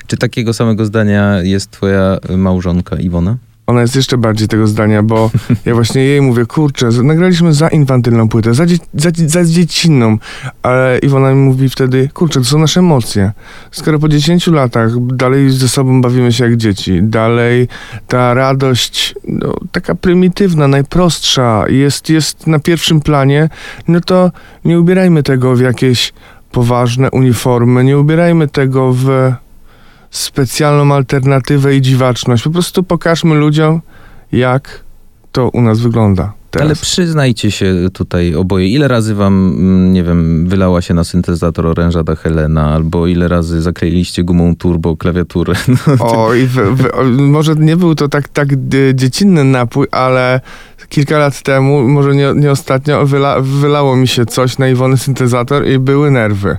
Czy 0.07 0.17
takiego 0.17 0.53
samego 0.53 0.85
zdania 0.85 1.41
jest 1.41 1.71
twoja 1.71 2.17
małżonka 2.37 2.95
Iwona? 2.95 3.37
Ona 3.67 3.81
jest 3.81 3.95
jeszcze 3.95 4.17
bardziej 4.17 4.47
tego 4.47 4.67
zdania, 4.67 5.03
bo 5.03 5.31
ja 5.65 5.73
właśnie 5.75 6.03
jej 6.03 6.21
mówię, 6.21 6.45
kurczę, 6.45 6.89
nagraliśmy 7.03 7.53
za 7.53 7.67
infantylną 7.67 8.29
płytę, 8.29 8.53
za, 8.53 8.65
dzie- 8.65 8.77
za, 8.93 9.09
za 9.27 9.45
dziecinną, 9.45 10.17
ale 10.63 10.99
Iwona 10.99 11.31
mi 11.31 11.35
mówi 11.41 11.69
wtedy, 11.69 12.09
kurczę, 12.13 12.39
to 12.39 12.45
są 12.45 12.59
nasze 12.59 12.79
emocje. 12.79 13.31
Skoro 13.71 13.99
po 13.99 14.09
10 14.09 14.47
latach 14.47 14.91
dalej 15.07 15.49
ze 15.51 15.69
sobą 15.69 16.01
bawimy 16.01 16.31
się 16.33 16.43
jak 16.43 16.57
dzieci, 16.57 16.99
dalej 17.03 17.67
ta 18.07 18.33
radość, 18.33 19.15
no, 19.27 19.53
taka 19.71 19.95
prymitywna, 19.95 20.67
najprostsza 20.67 21.63
jest, 21.69 22.09
jest 22.09 22.47
na 22.47 22.59
pierwszym 22.59 23.01
planie, 23.01 23.49
no 23.87 24.01
to 24.01 24.31
nie 24.65 24.79
ubierajmy 24.79 25.23
tego 25.23 25.55
w 25.55 25.59
jakieś 25.61 26.13
poważne 26.51 27.11
uniformy, 27.11 27.83
nie 27.83 27.97
ubierajmy 27.99 28.47
tego 28.47 28.93
w 28.93 29.33
specjalną 30.17 30.95
alternatywę 30.95 31.75
i 31.75 31.81
dziwaczność. 31.81 32.43
Po 32.43 32.49
prostu 32.49 32.83
pokażmy 32.83 33.35
ludziom, 33.35 33.81
jak 34.31 34.83
to 35.31 35.49
u 35.49 35.61
nas 35.61 35.79
wygląda. 35.79 36.33
Teraz. 36.55 36.65
Ale 36.65 36.75
przyznajcie 36.75 37.51
się 37.51 37.75
tutaj 37.93 38.35
oboje, 38.35 38.67
ile 38.67 38.87
razy 38.87 39.15
wam, 39.15 39.55
mm, 39.57 39.93
nie 39.93 40.03
wiem, 40.03 40.47
wylała 40.47 40.81
się 40.81 40.93
na 40.93 41.03
syntezator 41.03 41.67
orężada 41.67 42.15
Helena, 42.15 42.73
albo 42.73 43.07
ile 43.07 43.27
razy 43.27 43.61
zakleiliście 43.61 44.23
gumą 44.23 44.55
turbo 44.55 44.97
klawiaturę. 44.97 45.53
No, 45.99 46.05
O, 46.05 46.33
i 46.33 46.47
w, 46.47 46.53
w, 46.53 46.89
może 47.19 47.55
nie 47.55 47.77
był 47.77 47.95
to 47.95 48.09
tak, 48.09 48.27
tak 48.27 48.47
y, 48.73 48.91
dziecinny 48.95 49.43
napój, 49.43 49.87
ale 49.91 50.41
kilka 50.89 51.17
lat 51.17 51.41
temu, 51.41 51.87
może 51.87 52.15
nie, 52.15 52.33
nie 52.35 52.51
ostatnio, 52.51 53.05
wyla, 53.05 53.41
wylało 53.41 53.95
mi 53.95 54.07
się 54.07 54.25
coś 54.25 54.57
na 54.57 54.69
Iwony 54.69 54.97
syntezator 54.97 55.67
i 55.67 55.79
były 55.79 56.11
nerwy. 56.11 56.57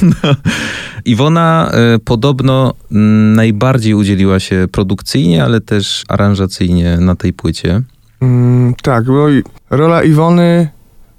Iwona 1.04 1.70
e, 1.72 1.98
podobno 1.98 2.74
mm, 2.92 3.34
najbardziej 3.34 3.94
udzieliła 3.94 4.40
się 4.40 4.66
produkcyjnie, 4.72 5.44
ale 5.44 5.60
też 5.60 6.04
aranżacyjnie 6.08 6.96
na 7.00 7.16
tej 7.16 7.32
płycie. 7.32 7.82
Mm, 8.20 8.74
tak, 8.82 9.04
bo 9.04 9.30
i 9.30 9.42
rola 9.70 10.02
Iwony 10.02 10.68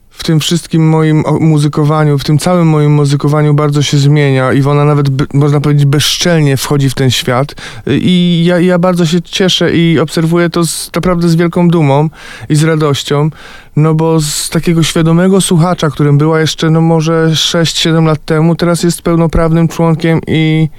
w 0.09 0.23
tym 0.23 0.39
wszystkim 0.39 0.89
moim 0.89 1.23
muzykowaniu, 1.39 2.17
w 2.17 2.23
tym 2.23 2.37
całym 2.37 2.67
moim 2.67 2.91
muzykowaniu 2.91 3.53
bardzo 3.53 3.81
się 3.81 3.97
zmienia. 3.97 4.53
Iwona 4.53 4.85
nawet, 4.85 5.33
można 5.33 5.61
powiedzieć, 5.61 5.85
bezczelnie 5.85 6.57
wchodzi 6.57 6.89
w 6.89 6.93
ten 6.93 7.11
świat 7.11 7.55
Y, 7.87 7.97
i 7.97 8.45
ja, 8.45 8.59
ja 8.59 8.79
bardzo 8.79 9.05
się 9.05 9.21
cieszę 9.21 9.75
i 9.75 9.99
obserwuję 9.99 10.49
to 10.49 10.65
z, 10.65 10.91
naprawdę 10.95 11.29
z 11.29 11.35
wielką 11.35 11.67
dumą 11.67 12.09
i 12.49 12.55
z 12.55 12.63
radością, 12.63 13.29
no 13.75 13.93
bo 13.93 14.21
z 14.21 14.49
takiego 14.49 14.83
świadomego 14.83 15.41
słuchacza, 15.41 15.89
którym 15.89 16.17
była 16.17 16.39
jeszcze, 16.39 16.69
no 16.69 16.81
może 16.81 17.27
6-7 17.33 18.05
lat 18.05 18.25
temu, 18.25 18.55
teraz 18.55 18.83
jest 18.83 19.01
pełnoprawnym 19.01 19.67
członkiem 19.67 20.19
i 20.27 20.69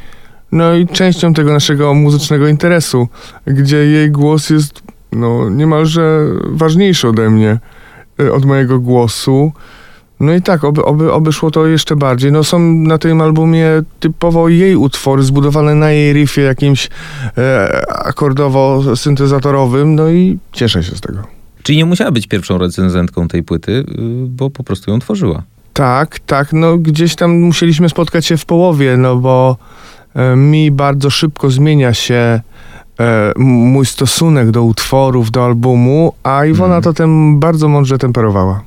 no 0.53 0.75
i 0.75 0.87
częścią 0.87 1.35
tego 1.35 1.53
naszego 1.53 1.95
muzycznego 1.95 2.49
interesu, 2.49 3.09
gdzie 3.47 3.77
jej 3.77 4.11
głos 4.11 4.51
jest 4.51 4.83
no 5.13 5.51
niemalże 5.51 6.27
ważniejszy 6.45 7.09
ode 7.09 7.31
mnie, 7.31 7.59
y, 8.21 8.33
od 8.33 8.45
mojego 8.45 8.81
głosu. 8.81 9.53
No 10.21 10.35
i 10.35 10.43
tak, 10.43 10.65
oby, 10.65 10.85
oby, 10.85 11.13
oby 11.13 11.33
szło 11.33 11.51
to 11.51 11.67
jeszcze 11.67 11.97
bardziej. 11.97 12.33
No 12.33 12.45
są 12.45 12.59
na 12.73 12.99
tym 12.99 13.21
albumie 13.21 13.67
typowo 14.01 14.49
jej 14.49 14.77
utwory 14.77 15.23
zbudowane 15.23 15.75
na 15.75 15.91
jej 15.91 16.13
riffie 16.13 16.43
jakimś 16.43 16.89
e, 17.39 17.83
akordowo-syntezatorowym, 17.89 19.87
no 19.87 20.11
i 20.11 20.39
cieszę 20.53 20.83
się 20.83 20.97
z 20.97 21.01
tego. 21.01 21.23
Czyli 21.63 21.79
nie 21.79 21.85
musiała 21.85 22.11
być 22.11 22.27
pierwszą 22.27 22.59
recenzentką 22.59 23.29
tej 23.29 23.43
płyty, 23.43 23.73
y, 23.73 23.85
bo 24.27 24.51
po 24.51 24.65
prostu 24.65 24.91
ją 24.91 24.99
tworzyła. 24.99 25.43
Tak, 25.73 26.19
tak, 26.19 26.53
no 26.53 26.79
gdzieś 26.79 27.15
tam 27.15 27.41
musieliśmy 27.41 27.89
spotkać 27.89 28.27
się 28.27 28.37
w 28.37 28.47
połowie, 28.47 28.97
no 28.97 29.17
bo 29.17 29.57
e, 30.15 30.37
mi 30.37 30.71
bardzo 30.71 31.11
szybko 31.11 31.51
zmienia 31.51 31.95
się 31.95 32.41
mój 33.37 33.87
stosunek 33.87 34.51
do 34.51 34.63
utworów, 34.63 35.31
do 35.31 35.45
albumu, 35.45 36.13
a 36.23 36.45
Iwona 36.45 36.77
Mhm. 36.77 36.83
to 36.83 36.93
tym 36.93 37.41
bardzo 37.41 37.69
mądrze 37.69 37.99
temperowała. 37.99 38.63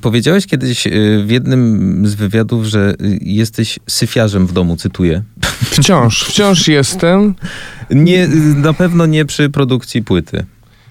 Powiedziałeś 0.00 0.46
kiedyś 0.46 0.86
y, 0.86 1.22
w 1.26 1.30
jednym 1.30 2.06
z 2.06 2.14
wywiadów, 2.14 2.64
że 2.64 2.94
y, 3.00 3.18
jesteś 3.22 3.78
syfiarzem 3.86 4.46
w 4.46 4.52
domu, 4.52 4.76
cytuję. 4.76 5.22
Wciąż, 5.70 6.22
wciąż 6.28 6.68
jestem. 6.68 7.34
Nie, 7.90 8.28
na 8.56 8.72
pewno 8.72 9.06
nie 9.06 9.24
przy 9.24 9.50
produkcji 9.50 10.02
płyty. 10.02 10.44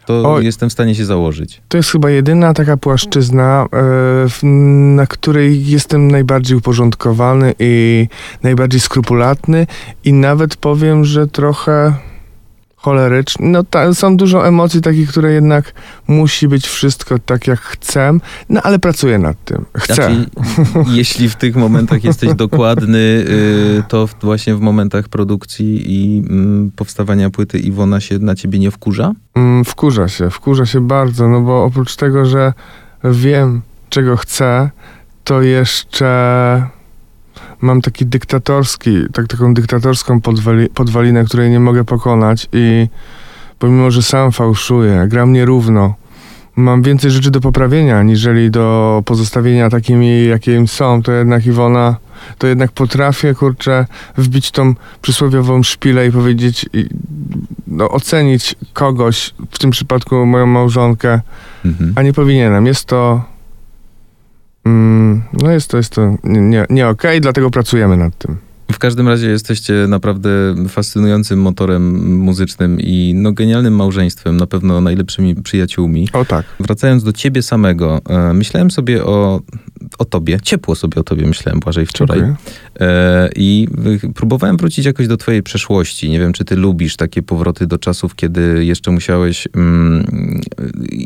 To 0.05 0.33
Oj. 0.33 0.45
jestem 0.45 0.69
w 0.69 0.73
stanie 0.73 0.95
się 0.95 1.05
założyć. 1.05 1.61
To 1.67 1.77
jest 1.77 1.89
chyba 1.91 2.09
jedyna 2.09 2.53
taka 2.53 2.77
płaszczyzna, 2.77 3.65
e, 3.73 4.45
na 4.95 5.07
której 5.07 5.65
jestem 5.67 6.11
najbardziej 6.11 6.57
uporządkowany 6.57 7.53
i 7.59 8.07
najbardziej 8.43 8.79
skrupulatny 8.79 9.67
i 10.03 10.13
nawet 10.13 10.55
powiem, 10.55 11.05
że 11.05 11.27
trochę 11.27 11.93
choleryczny. 12.83 13.47
No 13.49 13.63
ta, 13.63 13.93
są 13.93 14.17
dużo 14.17 14.47
emocji 14.47 14.81
takich, 14.81 15.09
które 15.09 15.33
jednak 15.33 15.73
musi 16.07 16.47
być 16.47 16.67
wszystko 16.67 17.19
tak 17.19 17.47
jak 17.47 17.59
chcę, 17.59 18.17
no 18.49 18.61
ale 18.61 18.79
pracuję 18.79 19.19
nad 19.19 19.43
tym. 19.45 19.65
Chcę. 19.77 19.93
Znaczy, 19.93 20.25
jeśli 20.97 21.29
w 21.29 21.35
tych 21.35 21.55
momentach 21.55 22.03
jesteś 22.03 22.33
dokładny, 22.33 22.97
y, 22.97 23.83
to 23.87 24.09
właśnie 24.21 24.55
w 24.55 24.61
momentach 24.61 25.09
produkcji 25.09 25.83
i 25.85 26.23
mm, 26.29 26.71
powstawania 26.75 27.29
płyty 27.29 27.59
Iwona 27.59 27.99
się 27.99 28.19
na 28.19 28.35
ciebie 28.35 28.59
nie 28.59 28.71
wkurza? 28.71 29.13
Mm, 29.35 29.65
wkurza 29.65 30.07
się, 30.07 30.29
wkurza 30.29 30.65
się 30.65 30.87
bardzo, 30.87 31.27
no 31.27 31.41
bo 31.41 31.63
oprócz 31.63 31.95
tego, 31.95 32.25
że 32.25 32.53
wiem, 33.03 33.61
czego 33.89 34.17
chcę, 34.17 34.69
to 35.23 35.41
jeszcze 35.41 36.67
mam 37.63 37.81
taki 37.81 38.05
dyktatorski, 38.05 38.97
tak, 39.13 39.27
taką 39.27 39.53
dyktatorską 39.53 40.21
podwali, 40.21 40.69
podwalinę, 40.69 41.23
której 41.23 41.49
nie 41.49 41.59
mogę 41.59 41.83
pokonać 41.83 42.49
i 42.53 42.87
pomimo, 43.59 43.91
że 43.91 44.01
sam 44.01 44.31
fałszuję, 44.31 45.05
gram 45.07 45.33
nierówno, 45.33 45.95
mam 46.55 46.81
więcej 46.81 47.11
rzeczy 47.11 47.31
do 47.31 47.41
poprawienia, 47.41 47.99
aniżeli 47.99 48.51
do 48.51 49.01
pozostawienia 49.05 49.69
takimi, 49.69 50.25
jakie 50.25 50.67
są, 50.67 51.01
to 51.01 51.11
jednak 51.11 51.45
Iwona, 51.45 51.95
to 52.37 52.47
jednak 52.47 52.71
potrafię, 52.71 53.33
kurczę, 53.35 53.85
wbić 54.17 54.51
tą 54.51 54.73
przysłowiową 55.01 55.63
szpilę 55.63 56.07
i 56.07 56.11
powiedzieć, 56.11 56.65
i, 56.73 56.85
no, 57.67 57.89
ocenić 57.89 58.55
kogoś, 58.73 59.33
w 59.51 59.59
tym 59.59 59.71
przypadku 59.71 60.25
moją 60.25 60.45
małżonkę, 60.45 61.21
Mhm. 61.65 61.93
a 61.95 62.01
nie 62.01 62.13
powinienem. 62.13 62.65
Jest 62.65 62.85
to. 62.85 63.32
Mm, 64.65 65.21
no 65.33 65.51
jest 65.51 65.69
to, 65.69 65.77
jest 65.77 65.93
to 65.93 66.15
nie, 66.23 66.41
nie, 66.41 66.65
nie 66.69 66.87
okej, 66.87 67.21
dlatego 67.21 67.49
pracujemy 67.49 67.97
nad 67.97 68.17
tym. 68.17 68.37
W 68.71 68.79
każdym 68.79 69.07
razie 69.07 69.27
jesteście 69.29 69.73
naprawdę 69.87 70.29
fascynującym 70.69 71.41
motorem 71.41 72.13
muzycznym 72.17 72.79
i 72.79 73.13
no, 73.15 73.31
genialnym 73.31 73.75
małżeństwem, 73.75 74.37
na 74.37 74.47
pewno 74.47 74.81
najlepszymi 74.81 75.35
przyjaciółmi. 75.35 76.07
O 76.13 76.25
tak. 76.25 76.45
Wracając 76.59 77.03
do 77.03 77.13
ciebie 77.13 77.41
samego, 77.41 78.01
e, 78.09 78.33
myślałem 78.33 78.71
sobie 78.71 79.05
o, 79.05 79.41
o 79.97 80.05
tobie, 80.05 80.39
ciepło 80.41 80.75
sobie 80.75 81.01
o 81.01 81.03
tobie 81.03 81.27
myślałem, 81.27 81.59
Błażej, 81.59 81.85
wczoraj. 81.85 82.19
E, 82.79 83.29
I 83.35 83.67
próbowałem 84.15 84.57
wrócić 84.57 84.85
jakoś 84.85 85.07
do 85.07 85.17
twojej 85.17 85.43
przeszłości. 85.43 86.09
Nie 86.09 86.19
wiem, 86.19 86.33
czy 86.33 86.45
ty 86.45 86.55
lubisz 86.55 86.95
takie 86.95 87.21
powroty 87.21 87.67
do 87.67 87.77
czasów, 87.77 88.15
kiedy 88.15 88.65
jeszcze 88.65 88.91
musiałeś 88.91 89.47
mm, 89.55 90.41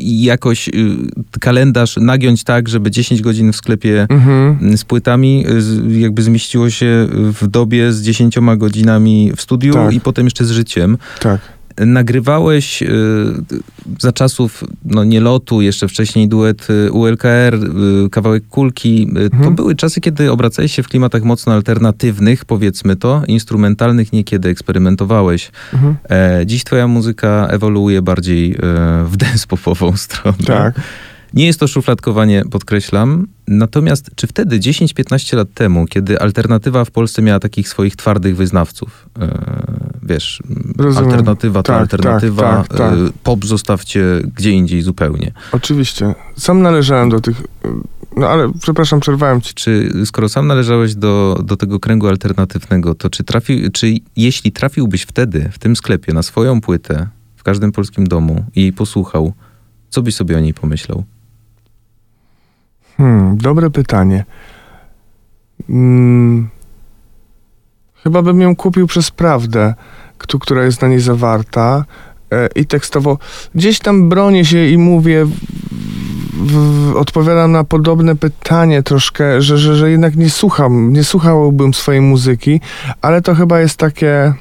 jakoś 0.04 0.68
y, 0.68 0.72
kalendarz 1.40 1.96
nagiąć 1.96 2.44
tak, 2.44 2.68
żeby 2.68 2.90
10 2.90 3.22
godzin 3.22 3.52
w 3.52 3.56
sklepie 3.56 4.06
Mhm. 4.10 4.76
z 4.76 4.84
płytami 4.84 5.44
y, 5.96 6.00
jakby 6.00 6.22
zmieściło 6.22 6.70
się 6.70 7.06
w 7.12 7.47
dobie 7.48 7.92
z 7.92 8.02
10 8.02 8.34
godzinami 8.56 9.32
w 9.36 9.40
studiu 9.42 9.72
Tak. 9.74 9.94
i 9.94 10.00
potem 10.00 10.26
jeszcze 10.26 10.44
z 10.44 10.50
życiem. 10.50 10.98
Tak. 11.20 11.40
Nagrywałeś 11.86 12.82
y, 12.82 12.86
za 14.00 14.12
czasów 14.12 14.64
no, 14.84 15.04
nielotu, 15.04 15.60
jeszcze 15.60 15.88
wcześniej 15.88 16.28
duet 16.28 16.66
y, 16.70 16.92
ULKR, 16.92 17.54
y, 17.54 18.10
kawałek 18.10 18.48
kulki. 18.48 19.08
Y, 19.26 19.30
To 19.30 19.36
Mhm. 19.36 19.54
były 19.54 19.74
czasy, 19.74 20.00
kiedy 20.00 20.32
obracałeś 20.32 20.74
się 20.74 20.82
w 20.82 20.88
klimatach 20.88 21.22
mocno 21.22 21.52
alternatywnych, 21.52 22.44
powiedzmy 22.44 22.96
to, 22.96 23.22
instrumentalnych 23.26 24.12
niekiedy 24.12 24.48
eksperymentowałeś. 24.48 25.50
Mhm. 25.74 25.96
E, 26.10 26.46
dziś 26.46 26.64
twoja 26.64 26.88
muzyka 26.88 27.46
ewoluuje 27.50 28.02
bardziej 28.02 28.52
e, 28.52 28.56
w 29.04 29.16
dance 29.16 29.46
popową 29.48 29.96
stronę. 29.96 30.36
Tak. 30.46 30.80
Nie 31.34 31.46
jest 31.46 31.60
to 31.60 31.66
szufladkowanie, 31.68 32.42
podkreślam. 32.50 33.26
Natomiast 33.48 34.10
czy 34.16 34.26
wtedy, 34.26 34.58
10-15 34.58 35.36
lat 35.36 35.48
temu, 35.54 35.86
kiedy 35.86 36.20
alternatywa 36.20 36.84
w 36.84 36.90
Polsce 36.90 37.22
miała 37.22 37.40
takich 37.40 37.68
swoich 37.68 37.96
twardych 37.96 38.36
wyznawców, 38.36 39.08
e, 39.20 39.28
wiesz, 40.02 40.42
Rozumiem. 40.78 41.10
alternatywa 41.10 41.62
to 41.62 41.72
Tak, 41.72 41.80
alternatywa, 41.80 42.42
tak, 42.42 42.68
tak, 42.68 42.78
tak. 42.78 42.92
e, 42.92 42.96
pop 43.22 43.44
zostawcie 43.44 44.04
gdzie 44.36 44.50
indziej 44.50 44.82
zupełnie. 44.82 45.32
Oczywiście. 45.52 46.14
Sam 46.36 46.62
należałem 46.62 47.08
do 47.08 47.20
tych. 47.20 47.42
No 48.16 48.28
ale 48.28 48.52
przepraszam, 48.60 49.00
przerwałem 49.00 49.40
ci. 49.40 49.54
Czy 49.54 49.90
skoro 50.04 50.28
sam 50.28 50.46
należałeś 50.46 50.94
do, 50.94 51.40
do 51.44 51.56
tego 51.56 51.80
kręgu 51.80 52.08
alternatywnego, 52.08 52.94
to 52.94 53.10
czy, 53.10 53.24
trafi, 53.24 53.70
czy 53.72 53.94
jeśli 54.16 54.52
trafiłbyś 54.52 55.02
wtedy 55.02 55.48
w 55.52 55.58
tym 55.58 55.76
sklepie 55.76 56.12
na 56.12 56.22
swoją 56.22 56.60
płytę 56.60 57.06
w 57.36 57.42
każdym 57.42 57.72
polskim 57.72 58.06
domu 58.06 58.44
i 58.56 58.60
jej 58.60 58.72
posłuchał, 58.72 59.32
co 59.90 60.02
byś 60.02 60.14
sobie 60.14 60.36
o 60.36 60.40
niej 60.40 60.54
pomyślał? 60.54 61.04
Hmm, 62.98 63.36
dobre 63.36 63.70
pytanie. 63.70 64.24
Mm, 65.68 66.48
chyba 68.02 68.22
bym 68.22 68.40
ją 68.40 68.56
kupił 68.56 68.86
przez 68.86 69.10
prawdę, 69.10 69.74
któ- 70.18 70.38
która 70.38 70.64
jest 70.64 70.82
na 70.82 70.88
niej 70.88 71.00
zawarta. 71.00 71.84
E, 72.32 72.48
I 72.54 72.66
tekstowo 72.66 73.18
gdzieś 73.54 73.78
tam 73.78 74.08
bronię 74.08 74.44
się 74.44 74.66
i 74.66 74.78
mówię, 74.78 75.24
w, 75.24 75.32
w, 76.52 76.96
odpowiadam 76.96 77.52
na 77.52 77.64
podobne 77.64 78.16
pytanie 78.16 78.82
troszkę, 78.82 79.42
że, 79.42 79.58
że, 79.58 79.76
że 79.76 79.90
jednak 79.90 80.16
nie 80.16 80.30
słucham, 80.30 80.92
nie 80.92 81.04
słuchałbym 81.04 81.74
swojej 81.74 82.00
muzyki, 82.00 82.60
ale 83.02 83.22
to 83.22 83.34
chyba 83.34 83.60
jest 83.60 83.76
takie. 83.76 84.34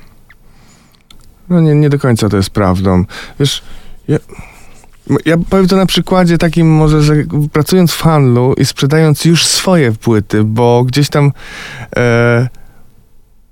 No 1.50 1.62
nie, 1.62 1.76
nie 1.76 1.90
do 1.90 2.00
końca 2.00 2.30
to 2.30 2.38
jest 2.38 2.50
prawdą. 2.50 3.06
Wiesz, 3.40 3.64
ja, 4.08 4.18
ja 5.26 5.36
powiem 5.50 5.68
to 5.68 5.76
na 5.76 5.86
przykładzie 5.86 6.38
takim 6.38 6.76
może, 6.76 7.02
że 7.02 7.16
pracując 7.52 7.92
w 7.92 8.02
handlu 8.02 8.54
i 8.58 8.66
sprzedając 8.66 9.26
już 9.26 9.46
swoje 9.46 9.92
płyty, 9.92 10.44
bo 10.44 10.84
gdzieś 10.84 11.10
tam 11.10 11.32
e, 11.98 12.48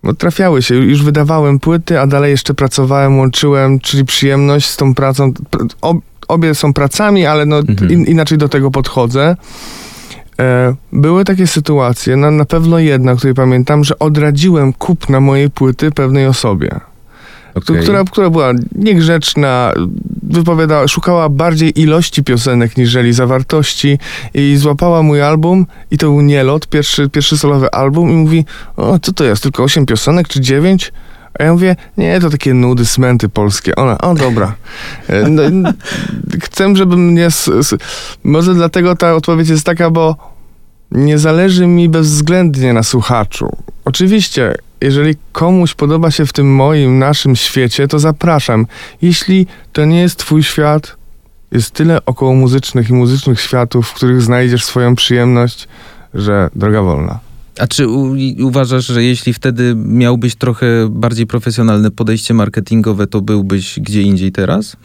no, 0.03 0.13
trafiały 0.13 0.61
się, 0.61 0.75
już 0.75 1.03
wydawałem 1.03 1.59
płyty, 1.59 1.99
a 1.99 2.07
dalej 2.07 2.31
jeszcze 2.31 2.53
pracowałem, 2.53 3.17
łączyłem, 3.17 3.79
czyli 3.79 4.05
przyjemność 4.05 4.65
z 4.69 4.77
tą 4.77 4.93
pracą. 4.93 5.31
Pr- 5.51 5.67
Ob, 5.81 5.97
obie 6.27 6.55
są 6.55 6.73
pracami, 6.73 7.25
ale 7.25 7.45
no, 7.45 7.57
Mhm. 7.59 7.91
in, 7.91 8.03
inaczej 8.05 8.37
do 8.37 8.49
tego 8.49 8.71
podchodzę. 8.71 9.35
E, 10.39 10.75
były 10.93 11.25
takie 11.25 11.47
sytuacje, 11.47 12.15
na, 12.15 12.31
na 12.31 12.45
pewno 12.45 12.79
jedna, 12.79 13.11
o 13.11 13.15
której 13.15 13.33
pamiętam, 13.33 13.83
że 13.83 13.99
odradziłem 13.99 14.73
kupna 14.73 15.19
mojej 15.19 15.49
płyty 15.49 15.91
pewnej 15.91 16.27
osobie 16.27 16.79
Okej. 17.55 17.81
która, 17.81 18.03
która 18.03 18.29
była 18.29 18.51
niegrzeczna, 18.75 19.73
wypowiadała, 20.29 20.88
szukała 20.88 21.29
bardziej 21.29 21.81
ilości 21.81 22.23
piosenek 22.23 22.77
niżeli 22.77 23.13
zawartości 23.13 23.99
i 24.33 24.57
złapała 24.57 25.03
mój 25.03 25.21
album 25.21 25.65
i 25.91 25.97
to 25.97 26.07
był 26.07 26.21
Nielot, 26.21 26.67
pierwszy, 26.67 27.09
pierwszy 27.09 27.38
solowy 27.38 27.71
album 27.71 28.11
i 28.11 28.13
mówi, 28.13 28.45
o 28.77 28.99
co 28.99 29.13
to 29.13 29.23
jest, 29.23 29.43
tylko 29.43 29.63
8 29.63 29.85
piosenek 29.85 30.27
czy 30.27 30.41
9? 30.41 30.91
A 31.39 31.43
ja 31.43 31.53
mówię, 31.53 31.75
nie, 31.97 32.19
to 32.19 32.29
takie 32.29 32.53
nudy, 32.53 32.85
smenty 32.85 33.29
polskie. 33.29 33.75
Ona, 33.75 33.97
o 33.97 34.15
dobra. 34.15 34.55
E, 35.07 35.29
No, 35.29 35.43
chcę, 36.45 36.75
żeby 36.75 36.97
mnie... 36.97 37.27
Może 38.23 38.53
dlatego 38.53 38.95
ta 38.95 39.13
odpowiedź 39.13 39.49
jest 39.49 39.65
taka, 39.65 39.89
bo 39.89 40.34
nie 40.91 41.17
zależy 41.17 41.67
mi 41.67 41.89
bezwzględnie 41.89 42.73
na 42.73 42.83
słuchaczu. 42.83 43.49
Oczywiście, 43.85 44.55
jeżeli 44.81 45.15
komuś 45.31 45.73
podoba 45.73 46.11
się 46.11 46.25
w 46.25 46.33
tym 46.33 46.55
moim, 46.55 46.99
naszym 46.99 47.35
świecie, 47.35 47.87
to 47.87 47.99
zapraszam. 47.99 48.65
Jeśli 49.01 49.47
to 49.73 49.85
nie 49.85 50.01
jest 50.01 50.19
twój 50.19 50.43
świat, 50.43 50.95
jest 51.51 51.71
tyle 51.71 52.05
około 52.05 52.33
muzycznych 52.33 52.89
i 52.89 52.93
muzycznych 52.93 53.41
światów, 53.41 53.87
w 53.87 53.93
których 53.93 54.21
znajdziesz 54.21 54.63
swoją 54.63 54.95
przyjemność, 54.95 55.67
że 56.13 56.49
droga 56.55 56.81
wolna. 56.81 57.19
A 57.59 57.67
czy 57.67 57.87
u, 57.87 58.15
uważasz, 58.39 58.85
że 58.85 59.03
jeśli 59.03 59.33
wtedy 59.33 59.73
miałbyś 59.75 60.35
trochę 60.35 60.67
bardziej 60.89 61.27
profesjonalne 61.27 61.91
podejście 61.91 62.33
marketingowe, 62.33 63.07
to 63.07 63.21
byłbyś 63.21 63.79
gdzie 63.79 64.01
indziej 64.01 64.31
teraz? 64.31 64.77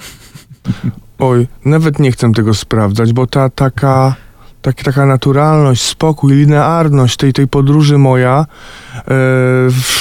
Oj, 1.18 1.46
nawet 1.64 1.98
nie 1.98 2.12
chcę 2.12 2.32
tego 2.32 2.54
sprawdzać, 2.54 3.12
bo 3.12 3.26
ta 3.26 3.48
taka, 3.48 4.14
tak, 4.62 4.82
taka 4.82 5.06
naturalność, 5.06 5.82
spokój, 5.82 6.34
linearność 6.34 7.16
tej, 7.16 7.32
tej 7.32 7.48
podróży 7.48 7.98
moja, 7.98 8.46
e, 9.08 9.14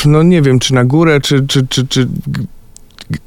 no 0.05 0.23
nie 0.23 0.41
wiem, 0.41 0.59
czy 0.59 0.73
na 0.73 0.85
górę, 0.85 1.21
czy, 1.21 1.47
czy, 1.47 1.67
czy, 1.67 1.87
czy 1.87 2.07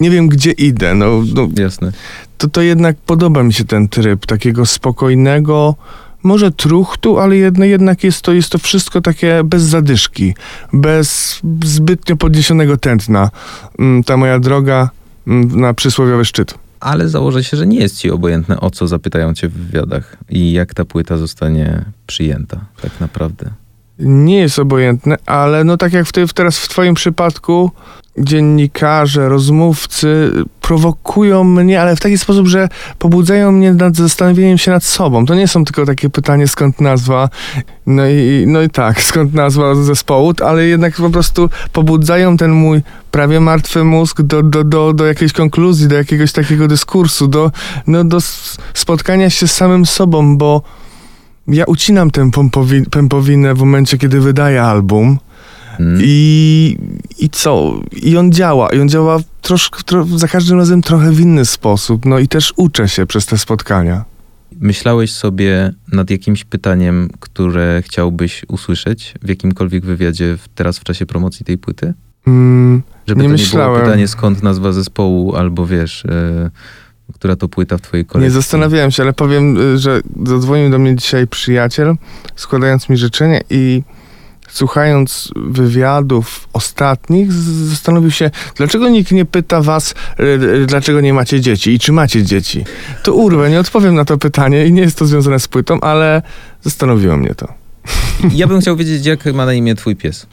nie 0.01 0.11
wiem, 0.11 0.29
gdzie 0.29 0.51
idę. 0.51 0.95
No, 0.95 1.07
no, 1.35 1.49
Jasne. 1.63 1.93
to, 2.39 2.49
to 2.49 2.63
jednak 2.63 2.97
podoba 2.97 3.43
mi 3.43 3.53
się 3.53 3.65
ten 3.65 3.89
tryb 3.89 4.27
takiego 4.27 4.67
spokojnego, 4.67 5.75
może 6.23 6.51
truchtu, 6.51 7.19
ale 7.19 7.37
jedno, 7.37 7.65
jednak 7.65 8.05
jest 8.05 8.23
to, 8.23 8.33
jest 8.33 8.51
to 8.51 8.59
wszystko 8.59 9.01
takie 9.01 9.41
bez 9.45 9.63
zadyszki, 9.63 10.35
bez 10.73 11.41
zbytnio 11.65 12.17
podniesionego 12.17 12.77
tętna. 12.77 13.31
Mm, 13.79 14.05
Ta 14.05 14.17
moja 14.17 14.39
droga 14.39 14.91
mm, 15.27 15.61
na 15.61 15.75
przysłowiowy 15.75 16.25
szczyt. 16.25 16.55
Ale 16.83 17.09
założę 17.09 17.45
się, 17.45 17.57
że 17.57 17.67
nie 17.67 17.79
jest 17.79 17.99
ci 17.99 18.11
obojętne, 18.11 18.61
o 18.61 18.71
co 18.71 18.89
zapytają 18.89 19.35
cię 19.35 19.49
w 19.49 19.53
wywiadach 19.53 20.17
i 20.31 20.53
jak 20.53 20.75
ta 20.75 20.85
płyta 20.85 21.17
zostanie 21.17 21.85
przyjęta, 22.07 22.65
tak 22.83 23.01
naprawdę. 23.01 23.51
Nie 23.99 24.39
jest 24.39 24.59
obojętne, 24.59 25.17
ale 25.27 25.65
no 25.65 25.77
tak 25.77 25.93
jak 25.93 26.07
w 26.07 26.13
ty, 26.13 26.27
teraz 26.35 26.59
w 26.59 26.69
twoim 26.69 26.95
przypadku 26.95 27.71
dziennikarze, 28.19 29.29
rozmówcy 29.29 30.33
prowokują 30.61 31.45
mnie, 31.45 31.81
ale 31.81 31.97
w 31.97 32.01
taki 32.01 32.19
sposób, 32.19 32.47
że 32.47 32.69
pobudzają 32.99 33.53
mnie 33.53 33.73
nad 33.73 33.97
zastanowieniem 33.97 34.59
się 34.59 34.71
nad 34.71 34.85
sobą. 34.85 35.27
To 35.27 35.35
nie 35.35 35.49
są 35.49 35.65
tylko 35.65 35.87
takie 35.87 36.11
pytanie, 36.11 36.49
skąd 36.49 36.81
nazwa, 36.81 37.29
no 37.87 38.07
i, 38.07 38.45
no 38.47 38.63
i 38.63 38.71
tak, 38.71 39.03
skąd 39.13 39.35
nazwa 39.35 39.75
zespołu, 39.75 40.33
ale 40.45 40.67
jednak 40.67 40.95
po 40.95 41.11
prostu 41.11 41.51
pobudzają 41.73 42.37
ten 42.37 42.51
mój 42.51 42.83
prawie 43.11 43.41
martwy 43.41 43.85
mózg 43.85 44.23
do, 44.23 44.43
do, 44.43 44.65
do, 44.65 44.93
do 44.93 45.07
jakiejś 45.07 45.33
konkluzji, 45.33 45.89
do 45.89 45.95
jakiegoś 45.95 46.33
takiego 46.33 46.69
dyskursu, 46.69 47.29
do, 47.29 47.51
no, 47.87 48.05
do 48.05 48.19
spotkania 48.75 49.31
się 49.31 49.49
z 49.49 49.53
samym 49.53 49.87
sobą, 49.87 50.39
bo 50.39 50.63
ja 51.49 51.65
ucinam 51.65 52.11
tę 52.11 52.31
pompowi- 52.31 52.89
pępowinę 52.91 53.55
w 53.55 53.59
momencie, 53.59 53.99
kiedy 53.99 54.21
wydaję 54.21 54.63
album, 54.63 55.19
Mm. 55.81 56.01
i, 56.05 56.77
I 57.19 57.31
co? 57.31 57.81
I 58.03 58.17
on 58.17 58.33
działa. 58.33 58.69
I 58.73 58.81
on 58.81 58.89
działa 58.89 59.19
troszkę, 59.43 59.83
tro, 59.83 60.05
za 60.05 60.29
każdym 60.29 60.59
razem 60.59 60.83
trochę 60.83 61.11
w 61.13 61.21
inny 61.21 61.45
sposób. 61.45 62.05
No 62.07 62.19
i 62.19 62.29
też 62.29 62.53
uczę 62.57 62.89
się 62.89 63.07
przez 63.07 63.27
te 63.27 63.39
spotkania. 63.39 64.05
Myślałeś 64.61 65.13
sobie 65.13 65.73
nad 65.93 66.11
jakimś 66.11 66.45
pytaniem, 66.45 67.09
które 67.21 67.83
chciałbyś 67.87 68.45
usłyszeć 68.49 69.15
w 69.23 69.29
jakimkolwiek 69.29 69.85
wywiadzie 69.85 70.37
w, 70.37 70.49
teraz 70.49 70.79
w 70.79 70.85
czasie 70.85 71.07
promocji 71.07 71.45
tej 71.47 71.59
płyty? 71.59 71.95
Mm, 72.27 72.83
Żeby 73.07 73.23
Nie 73.23 73.29
to 73.29 73.35
nie 73.37 73.43
myślałem. 73.43 73.73
było 73.73 73.85
pytanie, 73.85 74.09
skąd 74.09 74.43
nazwa 74.43 74.73
zespołu, 74.73 75.37
albo 75.37 75.67
wiesz, 75.67 76.05
e, 76.05 76.51
która 77.23 77.37
to 77.37 77.49
płyta 77.49 77.79
w 77.79 77.81
twojej 77.81 78.07
kolekcji. 78.07 78.29
nie 78.29 78.31
zastanawiałem 78.31 78.91
się, 78.91 79.03
ale 79.03 79.13
powiem, 79.13 79.75
y, 79.75 79.79
że 79.79 80.01
zadzwonił 80.27 80.71
do 80.71 80.79
mnie 80.79 80.97
dzisiaj 80.97 81.27
przyjaciel, 81.27 81.95
składając 82.37 82.89
mi 82.89 82.97
życzenia 82.97 83.41
i 83.51 83.83
słuchając 84.49 85.31
wywiadów 85.37 86.49
ostatnich, 86.53 87.33
zastanowił 87.33 88.11
się, 88.11 88.31
dlaczego 88.57 88.89
nikt 88.89 89.13
nie 89.13 89.25
pyta 89.25 89.61
was, 89.61 89.95
y, 90.21 90.23
y, 90.23 90.67
dlaczego 90.67 91.01
nie 91.01 91.15
macie 91.15 91.41
dzieci 91.41 91.71
i 91.71 91.79
czy 91.79 91.93
macie 91.93 92.23
dzieci. 92.23 92.65
To 93.03 93.15
urwę, 93.15 93.51
nie 93.51 93.61
odpowiem 93.61 93.95
na 93.95 94.05
to 94.05 94.19
pytanie 94.19 94.67
i 94.67 94.73
nie 94.73 94.83
jest 94.83 94.99
to 94.99 95.07
związane 95.07 95.41
z 95.41 95.49
płytą, 95.49 95.81
ale 95.81 96.23
zastanowiło 96.63 97.17
mnie 97.17 97.35
to. 97.35 97.49
Ja 98.35 98.47
bym 98.47 98.61
chciał 98.61 98.77
wiedzieć, 98.77 99.07
jak 99.07 99.25
ma 99.35 99.47
na 99.47 99.55
imię 99.55 99.75
twój 99.75 99.97
pies. 99.97 100.27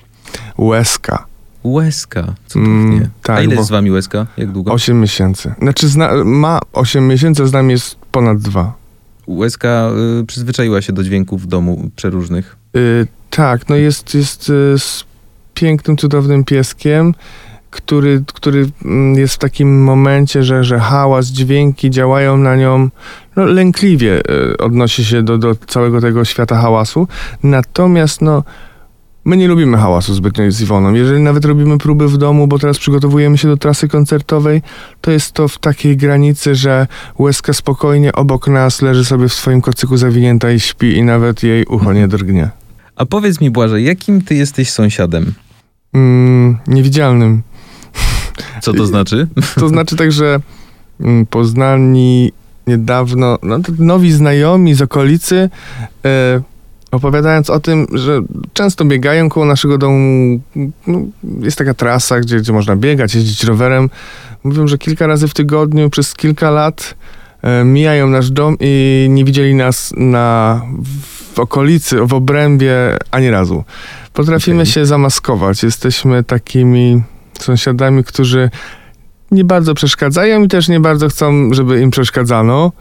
Łezka. 1.64 2.20
Łezka, 2.20 2.36
Mm, 2.56 2.84
cudownie. 2.88 3.10
tak, 3.24 3.38
A 3.38 3.42
ile 3.42 3.56
jest 3.56 3.68
z 3.68 3.72
wami 3.72 3.92
Łezka? 3.92 4.28
Jak 4.38 4.52
długo? 4.52 4.72
8 4.74 5.02
miesięcy. 5.02 5.54
Znaczy 5.62 5.88
zna, 5.88 6.10
ma 6.24 6.60
8 6.74 7.08
miesięcy, 7.08 7.44
a 7.44 7.46
z 7.46 7.54
nami 7.54 7.72
jest 7.72 7.96
ponad 8.12 8.38
dwa. 8.38 8.74
Łezka 9.28 9.90
y, 10.22 10.26
przyzwyczaiła 10.26 10.82
się 10.82 10.94
do 10.94 11.04
dźwięków 11.04 11.42
w 11.42 11.48
domu 11.48 11.90
przeróżnych. 11.96 12.56
Y, 12.76 13.08
tak, 13.30 13.70
no 13.70 13.76
jest, 13.76 14.14
jest 14.16 14.50
y, 14.50 14.80
z 14.80 15.04
pięknym, 15.54 15.98
cudownym 15.98 16.44
pieskiem, 16.44 17.14
który, 17.70 18.24
który 18.34 18.70
mm, 18.86 19.16
jest 19.16 19.36
w 19.36 19.38
takim 19.38 19.84
momencie, 19.84 20.44
że, 20.44 20.64
że 20.64 20.80
hałas, 20.80 21.28
dźwięki 21.28 21.90
działają 21.90 22.38
na 22.38 22.56
nią 22.56 22.90
no, 23.36 23.46
lękliwie 23.46 24.22
y, 24.54 24.58
odnosi 24.58 25.06
się 25.06 25.24
do, 25.24 25.38
do 25.38 25.56
całego 25.68 26.02
tego 26.02 26.26
świata 26.26 26.58
hałasu. 26.62 27.08
Natomiast 27.44 28.22
no, 28.22 28.44
my 29.26 29.38
nie 29.38 29.48
lubimy 29.48 29.78
hałasu 29.78 30.14
zbytnio 30.14 30.52
z 30.52 30.62
Iwoną. 30.62 30.94
Jeżeli 30.94 31.22
nawet 31.24 31.46
robimy 31.46 31.78
próby 31.78 32.08
w 32.08 32.18
domu, 32.18 32.48
bo 32.48 32.60
teraz 32.60 32.78
przygotowujemy 32.78 33.38
się 33.38 33.48
do 33.48 33.58
trasy 33.58 33.88
koncertowej, 33.88 34.62
to 35.02 35.12
jest 35.12 35.32
to 35.32 35.48
w 35.48 35.58
takiej 35.58 35.98
granicy, 35.98 36.56
że 36.56 36.88
łezka 37.20 37.54
spokojnie 37.54 38.14
obok 38.14 38.48
nas 38.48 38.82
leży 38.82 39.06
sobie 39.06 39.28
w 39.28 39.34
swoim 39.34 39.62
kocyku 39.62 39.98
zawinięta 39.98 40.52
i 40.52 40.60
śpi 40.60 40.98
i 40.98 41.04
nawet 41.04 41.44
jej 41.44 41.66
ucho 41.66 41.94
nie 41.94 42.08
drgnie. 42.08 42.50
A 42.96 43.06
powiedz 43.06 43.42
mi, 43.42 43.52
Błażej, 43.52 43.86
jakim 43.86 44.22
ty 44.22 44.36
jesteś 44.36 44.70
sąsiadem? 44.70 45.34
Mm, 45.94 46.58
niewidzialnym. 46.68 47.42
Co 48.62 48.74
to 48.74 48.86
znaczy? 48.86 49.28
To 49.60 49.70
znaczy 49.70 49.96
tak, 49.96 50.12
że 50.12 50.40
mm, 51.00 51.26
poznani 51.26 52.32
niedawno, 52.68 53.38
no, 53.44 53.60
to 53.60 53.72
nowi 53.80 54.12
znajomi 54.12 54.74
z 54.74 54.82
okolicy, 54.82 55.50
e, 56.06 56.42
opowiadając 56.92 57.50
o 57.50 57.60
tym, 57.60 57.88
że 57.94 58.22
często 58.54 58.86
biegają 58.86 59.30
koło 59.30 59.46
naszego 59.46 59.78
domu, 59.78 60.40
no, 60.88 61.00
jest 61.40 61.58
taka 61.58 61.74
trasa, 61.74 62.20
gdzie, 62.20 62.38
gdzie 62.38 62.54
można 62.54 62.76
biegać, 62.76 63.16
jeździć 63.16 63.44
rowerem. 63.44 63.90
Mówią, 64.44 64.68
że 64.68 64.78
kilka 64.78 65.08
razy 65.08 65.28
w 65.28 65.34
tygodniu 65.34 65.90
przez 65.90 66.14
kilka 66.14 66.52
lat 66.52 66.96
e, 67.42 67.64
mijają 67.64 68.08
nasz 68.08 68.32
dom 68.32 68.58
i 68.60 69.08
nie 69.10 69.26
widzieli 69.26 69.56
nas 69.56 69.94
na, 69.98 70.62
w 71.34 71.40
okolicy, 71.40 72.06
w 72.06 72.14
obrębie 72.14 72.98
ani 73.12 73.30
razu. 73.30 73.64
Potrafimy 74.14 74.62
Okej. 74.62 74.74
się 74.74 74.86
zamaskować. 74.86 75.64
Jesteśmy 75.64 76.24
takimi 76.24 77.02
sąsiadami, 77.40 78.04
którzy 78.04 78.50
nie 79.32 79.44
bardzo 79.44 79.74
przeszkadzają 79.74 80.44
i 80.44 80.48
też 80.48 80.68
nie 80.68 80.80
bardzo 80.80 81.10
chcą, 81.10 81.54
żeby 81.54 81.82
im 81.82 81.92
przeszkadzano. 81.92 82.72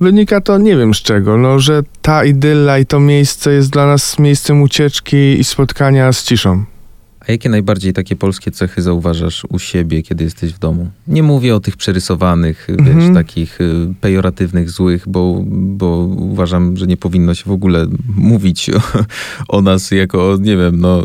Wynika 0.00 0.40
to 0.40 0.58
nie 0.58 0.76
wiem 0.76 0.94
z 0.94 1.02
czego, 1.02 1.36
no, 1.36 1.58
że 1.58 1.82
ta 2.02 2.24
idylla 2.24 2.78
i 2.78 2.86
to 2.86 3.00
miejsce 3.00 3.52
jest 3.52 3.70
dla 3.70 3.86
nas 3.86 4.18
miejscem 4.18 4.62
ucieczki 4.62 5.40
i 5.40 5.44
spotkania 5.44 6.12
z 6.12 6.24
ciszą. 6.24 6.64
A 7.28 7.32
jakie 7.32 7.48
najbardziej 7.48 7.92
takie 7.92 8.16
polskie 8.16 8.50
cechy 8.50 8.82
zauważasz 8.82 9.44
u 9.48 9.58
siebie, 9.58 10.02
kiedy 10.02 10.24
jesteś 10.24 10.52
w 10.52 10.58
domu? 10.58 10.90
Nie 11.08 11.22
mówię 11.22 11.54
o 11.54 11.60
tych 11.60 11.76
przerysowanych, 11.76 12.70
Mhm. 12.70 13.00
wiesz, 13.00 13.14
takich 13.14 13.60
y, 13.60 13.94
pejoratywnych, 14.00 14.70
złych, 14.70 15.04
bo, 15.08 15.42
bo 15.46 15.96
uważam, 16.18 16.76
że 16.76 16.86
nie 16.86 16.96
powinno 16.96 17.34
się 17.34 17.44
w 17.46 17.50
ogóle 17.52 17.86
mówić 18.16 18.70
o, 18.70 18.80
o 19.58 19.62
nas 19.62 19.90
jako, 19.90 20.36
nie 20.40 20.56
wiem, 20.56 20.80
no, 20.80 21.02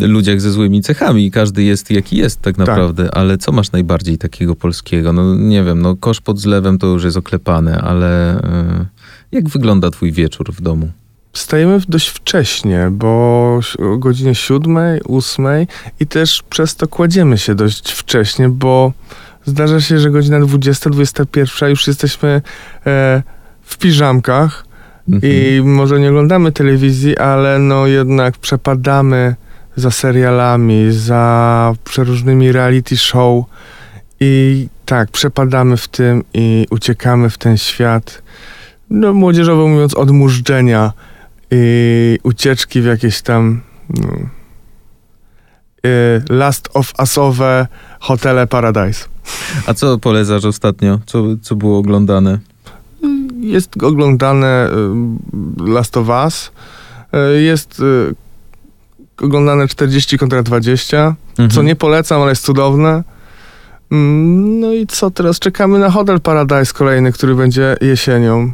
ludziach 0.00 0.40
ze 0.40 0.50
złymi 0.50 0.82
cechami. 0.82 1.30
Każdy 1.30 1.62
jest 1.62 1.90
jaki 1.90 2.16
jest 2.16 2.40
tak 2.42 2.58
naprawdę, 2.58 3.14
ale 3.14 3.38
co 3.38 3.52
masz 3.52 3.72
najbardziej 3.72 4.18
takiego 4.18 4.54
polskiego? 4.54 5.12
No 5.12 5.34
nie 5.34 5.64
wiem, 5.64 5.82
no 5.82 5.96
kosz 5.96 6.20
pod 6.20 6.40
zlewem 6.40 6.78
to 6.78 6.86
już 6.86 7.04
jest 7.04 7.16
oklepane, 7.16 7.80
ale 7.80 8.38
y, 8.38 8.86
jak 9.32 9.48
wygląda 9.48 9.90
twój 9.90 10.12
wieczór 10.12 10.52
w 10.52 10.60
domu? 10.60 10.90
Wstajemy 11.34 11.80
dość 11.88 12.08
wcześnie, 12.08 12.88
bo 12.90 13.60
o 13.78 13.96
godzinie 13.96 14.34
siódmej, 14.34 15.00
ósmej 15.00 15.66
i 16.00 16.06
też 16.06 16.42
przez 16.50 16.76
to 16.76 16.88
kładziemy 16.88 17.38
się 17.38 17.54
dość 17.54 17.92
wcześnie, 17.92 18.48
bo 18.48 18.92
zdarza 19.44 19.80
się, 19.80 19.98
że 19.98 20.10
godzina 20.10 20.40
20, 20.40 20.90
21 20.90 21.70
już 21.70 21.86
jesteśmy 21.86 22.42
e, 22.86 23.22
w 23.62 23.78
piżamkach 23.78 24.64
Mhm. 25.08 25.32
i 25.32 25.62
może 25.64 26.00
nie 26.00 26.08
oglądamy 26.08 26.52
telewizji, 26.52 27.18
ale 27.18 27.58
no 27.58 27.86
jednak 27.86 28.38
przepadamy 28.38 29.34
za 29.76 29.90
serialami, 29.90 30.92
za 30.92 31.72
przeróżnymi 31.84 32.52
reality 32.52 32.96
show 32.96 33.44
i 34.20 34.66
tak, 34.86 35.10
przepadamy 35.10 35.76
w 35.76 35.88
tym 35.88 36.24
i 36.34 36.66
uciekamy 36.70 37.30
w 37.30 37.38
ten 37.38 37.58
świat, 37.58 38.22
no 38.90 39.14
młodzieżowo 39.14 39.68
mówiąc, 39.68 39.94
odmurzczenia 39.94 40.92
i 41.56 42.18
ucieczki 42.22 42.80
w 42.80 42.84
jakieś 42.84 43.22
tam 43.22 43.60
no, 43.90 44.08
y, 45.86 46.22
Last 46.30 46.68
of 46.74 46.92
Usowe 47.02 47.66
hotele 48.00 48.46
Paradise. 48.46 49.04
A 49.66 49.74
co 49.74 49.98
polecasz 49.98 50.44
ostatnio? 50.44 51.00
Co, 51.06 51.24
co 51.42 51.56
było 51.56 51.78
oglądane? 51.78 52.38
Jest 53.40 53.82
oglądane 53.82 54.68
y, 55.66 55.70
Last 55.70 55.96
of 55.96 56.08
Us, 56.24 56.50
y, 57.36 57.42
jest 57.42 57.82
oglądane 59.22 59.68
40 59.68 60.18
kontra 60.18 60.42
20, 60.42 61.14
co 61.36 61.42
Mhm. 61.42 61.66
nie 61.66 61.76
polecam, 61.76 62.22
ale 62.22 62.30
jest 62.30 62.44
cudowne. 62.44 63.02
Mm, 63.92 64.60
No 64.60 64.72
i 64.72 64.86
co, 64.86 65.10
teraz 65.10 65.38
czekamy 65.38 65.78
na 65.78 65.90
Hotel 65.90 66.20
Paradise 66.20 66.72
kolejny, 66.72 67.12
który 67.12 67.34
będzie 67.34 67.76
jesienią. 67.80 68.52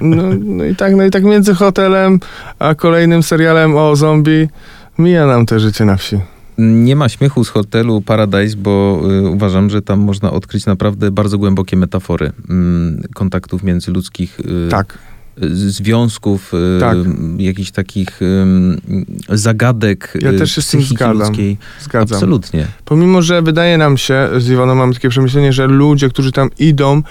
No, 0.00 0.22
no 0.44 0.64
i 0.64 0.76
tak, 0.76 0.96
no 0.96 1.04
i 1.04 1.10
tak 1.10 1.24
między 1.24 1.54
hotelem 1.54 2.20
a 2.58 2.74
kolejnym 2.74 3.22
serialem 3.22 3.76
o 3.76 3.96
zombie 3.96 4.48
mija 4.98 5.26
nam 5.26 5.46
te 5.46 5.60
życie 5.60 5.84
na 5.84 5.96
wsi. 5.96 6.18
Nie 6.58 6.96
ma 6.96 7.08
śmiechu 7.08 7.44
z 7.44 7.48
hotelu 7.48 8.00
Paradise, 8.00 8.56
bo 8.56 9.00
y, 9.24 9.28
uważam, 9.28 9.70
że 9.70 9.82
tam 9.82 10.00
można 10.00 10.30
odkryć 10.32 10.66
naprawdę 10.66 11.10
bardzo 11.10 11.38
głębokie 11.38 11.76
metafory 11.76 12.32
mm, 12.50 13.02
kontaktów 13.14 13.62
międzyludzkich, 13.62 14.40
y, 14.40 14.68
Tak, 14.70 14.98
y, 15.42 15.48
związków, 15.70 16.52
y, 16.54 16.80
Tak. 16.80 16.98
jakichś 17.38 17.70
takich 17.70 18.22
ym, 18.22 18.80
zagadek 19.28 20.12
Ja 20.22 20.30
y, 20.32 20.38
też 20.38 20.52
się 20.54 20.62
z 20.62 20.68
tym 20.68 20.80
psychiki 20.80 20.96
zgadzam. 20.96 21.18
ludzkiej. 21.18 21.58
zgadzam. 21.80 22.16
Absolutnie. 22.16 22.66
Pomimo, 22.84 23.22
że 23.22 23.42
wydaje 23.42 23.78
nam 23.78 23.96
się, 23.96 24.28
z 24.38 24.48
Iwoną 24.50 24.74
mamy 24.74 24.94
takie 24.94 25.08
przemyślenie, 25.08 25.52
że 25.52 25.66
ludzie, 25.66 26.08
którzy 26.08 26.32
tam 26.32 26.48
idą, 26.58 27.02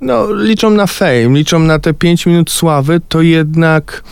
no 0.00 0.32
liczą 0.32 0.70
na 0.70 0.86
fame, 0.86 1.28
liczą 1.28 1.58
na 1.58 1.78
te 1.78 1.94
5 1.94 2.26
minut 2.26 2.50
sławy, 2.50 3.00
to 3.08 3.22
jednak 3.22 4.02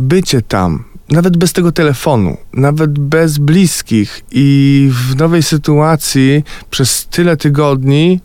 bycie 0.00 0.42
tam, 0.42 0.84
nawet 1.08 1.36
bez 1.36 1.52
tego 1.52 1.72
telefonu, 1.72 2.36
nawet 2.52 2.98
bez 2.98 3.38
bliskich 3.38 4.24
i 4.32 4.88
w 4.92 5.16
nowej 5.16 5.42
sytuacji 5.42 6.44
przez 6.70 7.06
tyle 7.06 7.36
tygodni, 7.36 8.20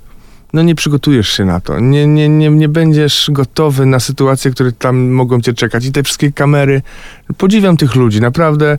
no 0.54 0.62
nie 0.62 0.76
przygotujesz 0.76 1.30
się 1.30 1.46
na 1.46 1.60
to. 1.60 1.80
Nie, 1.80 2.08
nie, 2.08 2.30
nie, 2.30 2.50
nie 2.50 2.70
będziesz 2.70 3.30
gotowy 3.32 3.86
na 3.86 4.00
sytuacje, 4.00 4.52
które 4.52 4.72
tam 4.72 5.10
mogą 5.10 5.42
cię 5.42 5.54
czekać. 5.54 5.86
I 5.86 5.92
te 5.92 6.04
wszystkie 6.04 6.32
kamery. 6.32 6.82
Podziwiam 7.38 7.78
tych 7.78 7.96
ludzi, 7.96 8.22
naprawdę, 8.22 8.78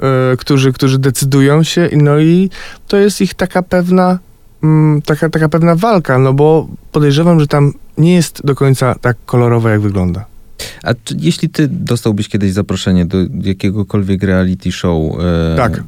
e, 0.00 0.36
którzy, 0.36 0.72
którzy 0.72 0.98
decydują 0.98 1.62
się. 1.62 1.88
No 1.92 2.18
i 2.18 2.50
to 2.88 2.96
jest 2.96 3.20
ich 3.20 3.34
taka 3.34 3.62
pewna, 3.62 4.18
mm, 4.62 5.02
taka, 5.02 5.28
taka 5.28 5.48
pewna 5.48 5.74
walka, 5.74 6.18
no 6.18 6.32
bo 6.32 6.68
podejrzewam, 6.92 7.40
że 7.40 7.46
tam 7.46 7.72
nie 7.98 8.14
jest 8.14 8.46
do 8.46 8.54
końca 8.54 8.94
tak 8.94 9.16
kolorowe, 9.26 9.70
jak 9.70 9.80
wygląda. 9.80 10.24
A 10.82 10.94
czy, 11.04 11.16
jeśli 11.18 11.48
ty 11.48 11.68
dostałbyś 11.68 12.28
kiedyś 12.28 12.52
zaproszenie 12.52 13.06
do 13.06 13.18
jakiegokolwiek 13.42 14.22
reality 14.22 14.72
show, 14.72 15.12
e, 15.20 15.56
Tak. 15.56 15.82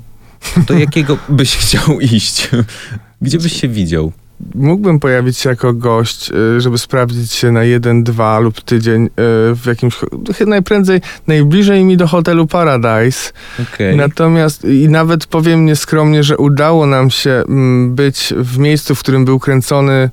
to 0.66 0.74
jakiego 0.74 1.18
byś 1.28 1.56
chciał 1.56 2.00
iść? 2.00 2.50
Gdzie 3.22 3.38
byś 3.38 3.60
się 3.60 3.68
widział? 3.68 4.12
Mógłbym 4.54 5.00
pojawić 5.00 5.38
się 5.38 5.50
jako 5.50 5.72
gość, 5.72 6.30
y, 6.30 6.60
żeby 6.60 6.78
sprawdzić 6.78 7.32
się 7.32 7.52
na 7.52 7.64
jeden, 7.64 8.04
dwa 8.04 8.38
lub 8.38 8.60
tydzień 8.60 9.06
y, 9.06 9.08
w 9.54 9.62
jakimś, 9.66 10.00
najprędzej, 10.46 11.00
najbliżej 11.26 11.84
mi 11.84 11.96
do 11.96 12.06
hotelu 12.06 12.46
Paradise. 12.46 13.32
Okej. 13.62 13.96
Natomiast 13.96 14.64
i 14.64 14.88
nawet 14.88 15.26
powiem 15.26 15.64
nieskromnie, 15.64 16.22
że 16.22 16.38
udało 16.38 16.86
nam 16.86 17.10
się 17.10 17.30
mm, 17.30 17.94
być 17.94 18.34
w 18.36 18.58
miejscu, 18.58 18.94
w 18.94 19.00
którym 19.00 19.24
był 19.24 19.38
kręcony 19.38 20.10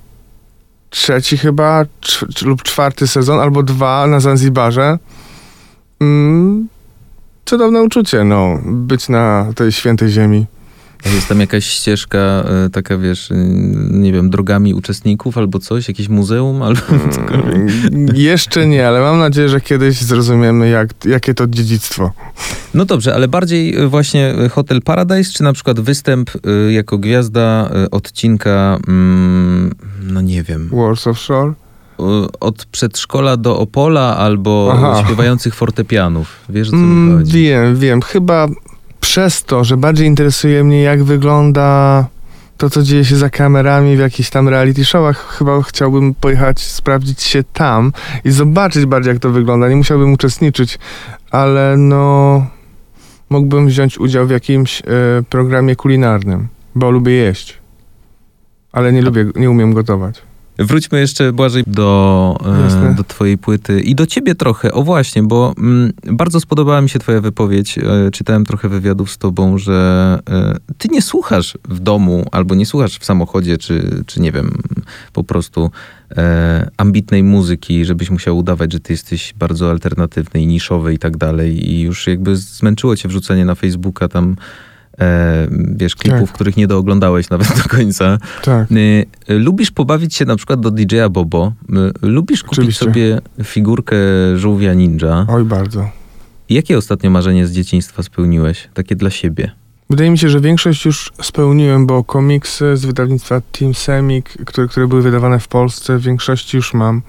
trzeci 0.89 1.37
chyba, 1.37 1.85
cz- 2.01 2.45
lub 2.45 2.63
czwarty 2.63 3.07
sezon, 3.07 3.39
albo 3.39 3.63
dwa 3.63 4.07
na 4.07 4.19
Zanzibarze. 4.19 4.97
Mm, 6.01 6.67
cudowne 7.45 7.81
uczucie, 7.81 8.23
no, 8.23 8.59
być 8.65 9.09
na 9.09 9.45
tej 9.55 9.71
świętej 9.71 10.09
ziemi. 10.09 10.45
Jest 11.05 11.27
tam 11.27 11.39
jakaś 11.39 11.65
ścieżka, 11.65 12.17
e, 12.17 12.69
taka 12.69 12.97
wiesz, 12.97 13.31
e, 13.31 13.35
nie 13.91 14.13
wiem, 14.13 14.29
drogami 14.29 14.73
uczestników 14.73 15.37
albo 15.37 15.59
coś? 15.59 15.87
Jakieś 15.87 16.09
muzeum 16.09 16.61
albo 16.63 16.81
cokolwiek? 17.11 17.55
Mm, 17.93 18.15
Jeszcze 18.31 18.67
nie, 18.67 18.87
ale 18.87 18.99
mam 19.01 19.19
nadzieję, 19.19 19.49
że 19.49 19.61
kiedyś 19.61 20.01
zrozumiemy, 20.01 20.69
jak, 20.69 20.89
jakie 21.05 21.33
to 21.33 21.47
dziedzictwo. 21.47 22.11
No 22.73 22.85
dobrze, 22.85 23.15
ale 23.15 23.27
bardziej 23.27 23.75
e, 23.77 23.87
właśnie 23.87 24.33
Hotel 24.51 24.81
Paradise, 24.81 25.31
czy 25.33 25.43
na 25.43 25.53
przykład 25.53 25.79
występ 25.79 26.31
jako 26.69 26.97
gwiazda 26.97 27.69
odcinka, 27.91 28.77
mm, 28.87 29.71
no 30.03 30.21
nie 30.21 30.43
wiem, 30.43 30.69
Warsaw 30.73 31.19
Shore? 31.19 31.53
od 32.39 32.65
przedszkola 32.65 33.37
do 33.37 33.59
Opola 33.59 34.17
albo 34.17 34.69
Aha. 34.73 35.03
śpiewających 35.05 35.55
fortepianów. 35.55 36.35
Wiesz 36.49 36.67
o 36.67 36.71
co 36.71 36.77
mi 36.77 36.83
Mm, 36.83 37.17
chodzi? 37.17 37.31
wiem, 37.43 37.75
wiem. 37.75 38.01
Chyba 38.01 38.47
przez 38.99 39.43
to, 39.43 39.63
że 39.63 39.77
bardziej 39.77 40.07
interesuje 40.07 40.63
mnie, 40.63 40.81
jak 40.81 41.03
wygląda 41.03 42.05
to, 42.57 42.69
co 42.69 42.83
dzieje 42.83 43.05
się 43.05 43.15
za 43.15 43.29
kamerami 43.29 43.97
w 43.97 43.99
jakichś 43.99 44.29
tam 44.29 44.49
reality 44.49 44.85
showach, 44.85 45.37
chyba 45.37 45.61
chciałbym 45.61 46.13
pojechać, 46.13 46.61
sprawdzić 46.61 47.21
się 47.21 47.43
tam 47.43 47.91
i 48.25 48.31
zobaczyć 48.31 48.85
bardziej, 48.85 49.13
jak 49.13 49.21
to 49.21 49.29
wygląda. 49.29 49.69
Nie 49.69 49.75
musiałbym 49.75 50.13
uczestniczyć, 50.13 50.79
ale 51.31 51.75
no... 51.77 52.45
Mógłbym 53.29 53.67
wziąć 53.67 53.99
udział 53.99 54.27
w 54.27 54.29
jakimś 54.29 54.81
e, 54.81 54.85
programie 55.29 55.75
kulinarnym, 55.75 56.47
bo 56.75 56.91
lubię 56.91 57.13
jeść. 57.13 57.57
Ale 58.71 58.93
nie 58.93 59.01
lubię, 59.01 59.25
nie 59.35 59.49
umiem 59.49 59.73
gotować. 59.73 60.21
Wróćmy 60.59 60.99
jeszcze, 60.99 61.33
Błażej, 61.33 61.63
do, 61.67 62.37
e, 62.45 62.61
Jasne. 62.61 62.95
do 62.95 63.03
twojej 63.03 63.37
płyty 63.37 63.81
i 63.81 63.95
do 63.95 64.05
ciebie 64.05 64.35
trochę. 64.35 64.71
O 64.71 64.83
właśnie, 64.83 65.23
bo 65.23 65.53
mm, 65.57 65.93
bardzo 66.05 66.39
spodobała 66.39 66.81
mi 66.81 66.89
się 66.89 66.99
twoja 66.99 67.21
wypowiedź. 67.21 67.77
E, 67.77 68.11
czytałem 68.11 68.45
trochę 68.45 68.69
wywiadów 68.69 69.11
z 69.11 69.17
tobą, 69.17 69.57
że 69.57 70.19
e, 70.29 70.57
ty 70.77 70.87
nie 70.87 71.01
słuchasz 71.01 71.57
w 71.69 71.79
domu 71.79 72.25
albo 72.31 72.55
nie 72.55 72.65
słuchasz 72.65 72.97
w 72.99 73.05
samochodzie, 73.05 73.57
czy, 73.57 74.03
czy 74.05 74.21
nie 74.21 74.31
wiem, 74.31 74.57
po 75.13 75.23
prostu 75.23 75.71
e, 76.17 76.69
ambitnej 76.77 77.23
muzyki, 77.23 77.85
żebyś 77.85 78.09
musiał 78.09 78.37
udawać, 78.37 78.73
że 78.73 78.79
ty 78.79 78.93
jesteś 78.93 79.33
bardzo 79.39 79.69
alternatywny 79.69 80.41
i 80.41 80.47
niszowy 80.47 80.93
i 80.93 80.99
tak 80.99 81.17
dalej. 81.17 81.71
I 81.71 81.81
już 81.81 82.07
jakby 82.07 82.37
zmęczyło 82.37 82.95
cię 82.95 83.09
wrzucenie 83.09 83.45
na 83.45 83.55
Facebooka 83.55 84.07
tam 84.07 84.35
e, 84.99 85.47
wiesz, 85.51 85.95
klipów, 85.95 86.21
Tak. 86.29 86.31
których 86.31 86.57
nie 86.57 86.67
dooglądałeś 86.67 87.29
nawet 87.35 87.47
do 87.57 87.69
końca. 87.69 88.17
Tak. 88.43 88.71
Y, 88.71 89.05
y, 89.29 89.33
Lubisz 89.39 89.71
pobawić 89.71 90.15
się 90.15 90.25
na 90.25 90.35
przykład 90.35 90.59
do 90.59 90.71
DJ-a 90.71 91.09
Bobo. 91.09 91.53
Y, 91.69 92.07
Lubisz 92.07 92.43
kupić 92.43 92.59
Oczywiście. 92.59 92.85
sobie 92.85 93.19
figurkę 93.43 93.95
żółwia 94.35 94.73
ninja. 94.73 95.25
Oj, 95.29 95.43
bardzo. 95.43 95.89
Jakie 96.49 96.77
ostatnio 96.77 97.09
marzenie 97.09 97.47
z 97.47 97.51
dzieciństwa 97.51 98.03
spełniłeś? 98.03 98.69
Takie 98.73 98.95
dla 98.95 99.09
siebie. 99.09 99.51
Wydaje 99.89 100.11
mi 100.11 100.17
się, 100.17 100.29
że 100.29 100.39
większość 100.39 100.85
już 100.85 101.11
spełniłem, 101.21 101.87
bo 101.87 102.03
komiksy 102.03 102.77
z 102.77 102.85
wydawnictwa 102.85 103.41
Team 103.51 103.73
Semik, 103.73 104.29
które, 104.45 104.67
które 104.67 104.87
były 104.87 105.01
wydawane 105.01 105.39
w 105.39 105.47
Polsce, 105.47 105.97
w 105.97 106.01
większości 106.01 106.57
już 106.57 106.73
mam. 106.73 107.01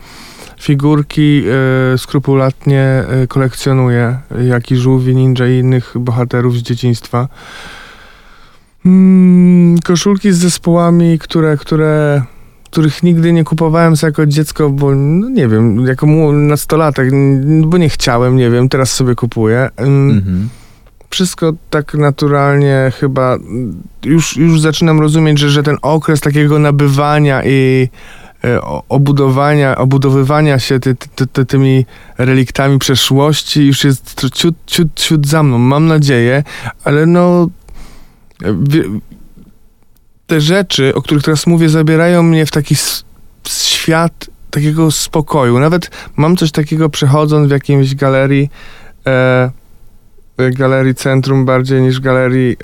Figurki 0.61 1.42
e, 1.94 1.98
skrupulatnie 1.98 2.83
e, 2.83 3.27
kolekcjonuję, 3.27 4.18
jak 4.48 4.70
i 4.70 4.77
żółwi, 4.77 5.16
ninja 5.16 5.48
i 5.48 5.59
innych 5.59 5.94
bohaterów 6.01 6.57
z 6.59 6.62
dzieciństwa. 6.62 7.29
Mm, 8.88 9.79
koszulki 9.79 10.33
z 10.33 10.38
zespołami, 10.38 11.18
które, 11.18 11.57
które, 11.57 12.22
których 12.70 13.03
nigdy 13.03 13.33
nie 13.33 13.44
kupowałem 13.44 13.94
jako 14.03 14.27
dziecko, 14.27 14.70
bo 14.70 14.94
no 14.94 15.29
nie 15.29 15.48
wiem, 15.48 15.87
jako 15.87 16.07
nastolatek, 16.33 17.11
bo 17.64 17.79
nie 17.79 17.88
chciałem, 17.88 18.37
nie 18.37 18.51
wiem, 18.51 18.68
teraz 18.68 18.92
sobie 18.92 19.14
kupuję. 19.14 19.68
Mm, 19.77 20.11
Mhm. 20.11 20.48
wszystko 21.11 21.53
tak 21.70 21.94
naturalnie 21.94 22.92
chyba 23.01 23.37
już, 24.05 24.37
już 24.37 24.61
zaczynam 24.61 25.01
rozumieć, 25.01 25.38
że, 25.38 25.51
że 25.51 25.62
ten 25.62 25.77
okres 25.83 26.20
takiego 26.20 26.59
nabywania 26.59 27.42
i 27.44 27.88
e, 28.44 28.61
obudowania, 28.88 29.77
obudowywania 29.77 30.59
się 30.59 30.81
ty, 30.81 30.94
ty, 30.94 31.27
ty, 31.27 31.46
tymi 31.46 31.87
reliktami 32.18 32.79
przeszłości 32.79 33.66
już 33.66 33.85
jest 33.85 34.31
ciut, 34.35 34.55
ciut, 34.66 34.88
ciut 34.94 35.27
za 35.27 35.42
mną, 35.42 35.59
mam 35.59 35.87
nadzieję, 35.87 36.44
ale 36.85 37.07
no 37.07 37.48
te 40.27 40.40
rzeczy, 40.40 40.94
o 40.94 41.03
których 41.03 41.22
teraz 41.22 41.46
mówię, 41.46 41.68
zabierają 41.68 42.22
mnie 42.22 42.46
w 42.46 42.51
taki 42.51 42.74
świat 43.48 44.27
takiego 44.51 44.90
spokoju. 44.90 45.59
Nawet 45.59 45.90
mam 46.16 46.37
coś 46.37 46.51
takiego 46.53 46.88
przechodząc 46.88 47.48
w 47.48 47.51
jakiejś 47.51 47.94
galerii 47.94 48.51
e, 49.07 49.51
e, 50.38 50.51
galerii 50.51 50.94
centrum 50.94 51.44
bardziej 51.44 51.83
niż 51.83 52.01
galerii 52.01 52.57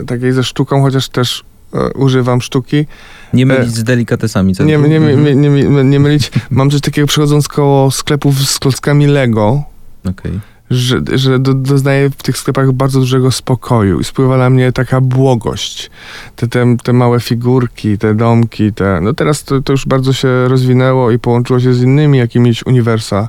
e, 0.00 0.04
takiej 0.04 0.32
ze 0.32 0.44
sztuką, 0.44 0.82
chociaż 0.82 1.08
też 1.08 1.44
e, 1.74 1.92
używam 1.92 2.40
sztuki. 2.42 2.86
Nie 3.32 3.46
mylić 3.46 3.70
z 3.74 3.84
delikatesami. 3.84 4.48
Nie, 4.48 4.54
centrum. 4.54 4.82
nie, 4.82 4.88
nie, 4.88 4.96
Mhm. 5.12 5.40
nie, 5.40 5.50
nie, 5.50 5.84
nie 5.84 6.00
mylić. 6.00 6.30
Mam 6.50 6.70
coś 6.70 6.80
takiego 6.80 7.06
przechodząc 7.06 7.48
koło 7.48 7.90
sklepów 7.90 8.38
z 8.48 8.58
klockami 8.58 9.06
Lego, 9.06 9.62
Okej. 10.08 10.40
Że, 10.70 11.00
że 11.12 11.38
do, 11.38 11.54
doznaję 11.54 12.10
w 12.10 12.22
tych 12.22 12.38
sklepach 12.38 12.72
bardzo 12.72 13.00
dużego 13.00 13.30
spokoju 13.30 14.00
i 14.00 14.04
spływa 14.04 14.36
na 14.36 14.50
mnie 14.50 14.72
taka 14.72 15.00
błogość. 15.00 15.90
Te, 16.36 16.48
te, 16.48 16.76
te 16.82 16.92
małe 16.92 17.20
figurki, 17.20 17.98
te 17.98 18.14
domki, 18.14 18.72
te... 18.72 19.00
No 19.00 19.14
teraz 19.14 19.44
to, 19.44 19.62
to 19.62 19.72
już 19.72 19.86
bardzo 19.86 20.12
się 20.12 20.48
rozwinęło 20.48 21.10
i 21.10 21.18
połączyło 21.18 21.60
się 21.60 21.74
z 21.74 21.82
innymi 21.82 22.18
jakimiś 22.18 22.66
uniwersa, 22.66 23.28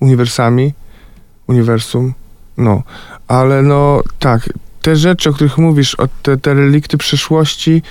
uniwersami, 0.00 0.74
uniwersum, 1.46 2.14
no. 2.56 2.82
Ale 3.28 3.62
no 3.62 4.02
tak, 4.18 4.48
te 4.82 4.96
rzeczy, 4.96 5.30
o 5.30 5.32
których 5.32 5.58
mówisz, 5.58 5.94
o 5.94 6.08
te, 6.22 6.36
te 6.36 6.54
relikty 6.54 6.98
przeszłości 6.98 7.82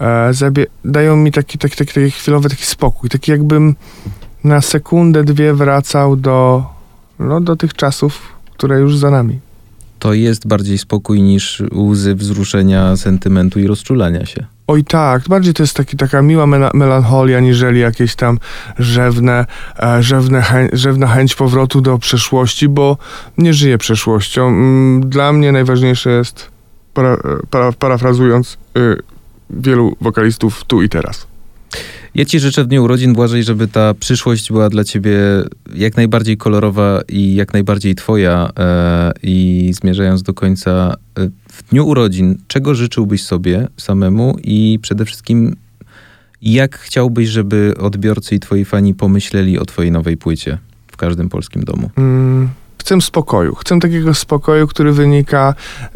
e, 0.00 0.30
zabie- 0.30 0.66
dają 0.84 1.16
mi 1.16 1.32
taki, 1.32 1.58
taki, 1.58 1.76
taki, 1.76 1.92
taki 1.92 2.10
chwilowy 2.10 2.48
taki 2.48 2.64
spokój, 2.64 3.10
taki 3.10 3.30
jakbym 3.30 3.74
na 4.44 4.60
sekundę, 4.60 5.24
dwie 5.24 5.54
wracał 5.54 6.16
do, 6.16 6.66
no, 7.18 7.40
do 7.40 7.56
tych 7.56 7.74
czasów, 7.74 8.37
które 8.58 8.80
już 8.80 8.96
za 8.96 9.10
nami. 9.10 9.38
To 9.98 10.12
jest 10.12 10.46
bardziej 10.46 10.78
spokój 10.78 11.22
niż 11.22 11.62
łzy 11.74 12.14
wzruszenia, 12.14 12.96
sentymentu 12.96 13.60
i 13.60 13.66
rozczulania 13.66 14.26
się. 14.26 14.46
Oj 14.66 14.84
tak, 14.84 15.22
bardziej 15.28 15.54
to 15.54 15.62
jest 15.62 15.76
taki, 15.76 15.96
taka 15.96 16.22
miła 16.22 16.46
mela- 16.46 16.70
melancholia, 16.74 17.40
niżeli 17.40 17.80
jakieś 17.80 18.14
tam 18.16 18.38
rzewne, 18.78 19.46
e, 19.82 20.02
rzewne 20.02 20.40
chę- 20.40 20.68
rzewna 20.72 21.06
chęć 21.06 21.34
powrotu 21.34 21.80
do 21.80 21.98
przeszłości, 21.98 22.68
bo 22.68 22.96
nie 23.38 23.54
żyję 23.54 23.78
przeszłością. 23.78 24.48
Mm, 24.48 25.08
Dla 25.10 25.32
mnie 25.32 25.52
najważniejsze 25.52 26.10
jest, 26.10 26.48
para, 26.94 27.12
e, 27.14 27.18
para, 27.50 27.72
parafrazując 27.72 28.58
y, 28.78 28.96
wielu 29.50 29.96
wokalistów 30.00 30.64
tu 30.64 30.82
i 30.82 30.88
teraz. 30.88 31.26
Ja 32.14 32.24
ci 32.24 32.40
życzę 32.40 32.64
w 32.64 32.66
dniu 32.66 32.84
urodzin, 32.84 33.12
Błażej, 33.12 33.44
żeby 33.44 33.68
ta 33.68 33.94
przyszłość 33.94 34.52
była 34.52 34.68
dla 34.68 34.84
ciebie 34.84 35.18
jak 35.74 35.96
najbardziej 35.96 36.36
kolorowa 36.36 37.00
i 37.08 37.34
jak 37.34 37.52
najbardziej 37.52 37.94
twoja. 37.94 38.50
E, 38.58 39.12
I 39.22 39.70
zmierzając 39.74 40.22
do 40.22 40.34
końca, 40.34 40.94
e, 41.18 41.28
w 41.52 41.70
dniu 41.70 41.86
urodzin, 41.86 42.38
czego 42.48 42.74
życzyłbyś 42.74 43.22
sobie 43.24 43.68
samemu 43.76 44.36
i 44.44 44.78
przede 44.82 45.04
wszystkim 45.04 45.56
jak 46.42 46.78
chciałbyś, 46.78 47.28
żeby 47.28 47.74
odbiorcy 47.80 48.34
i 48.34 48.40
twoi 48.40 48.64
fani 48.64 48.94
pomyśleli 48.94 49.58
o 49.58 49.64
twojej 49.64 49.92
nowej 49.92 50.16
płycie 50.16 50.58
w 50.86 50.96
każdym 50.96 51.28
polskim 51.28 51.64
domu? 51.64 51.90
Mm, 51.96 52.48
chcę 52.78 53.00
spokoju. 53.00 53.54
Chcę 53.54 53.78
takiego 53.78 54.14
spokoju, 54.14 54.66
który 54.66 54.92
wynika 54.92 55.54
y, 55.84 55.94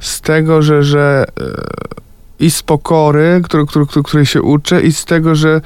z 0.00 0.20
tego, 0.20 0.62
że, 0.62 0.82
że 0.82 1.24
y, 1.40 2.07
i 2.40 2.50
z 2.50 2.62
pokory, 2.62 3.40
który, 3.44 3.66
który, 3.66 3.86
który, 3.86 4.02
której 4.02 4.26
się 4.26 4.42
uczę, 4.42 4.80
i 4.80 4.92
z 4.92 5.04
tego, 5.04 5.34
że 5.34 5.60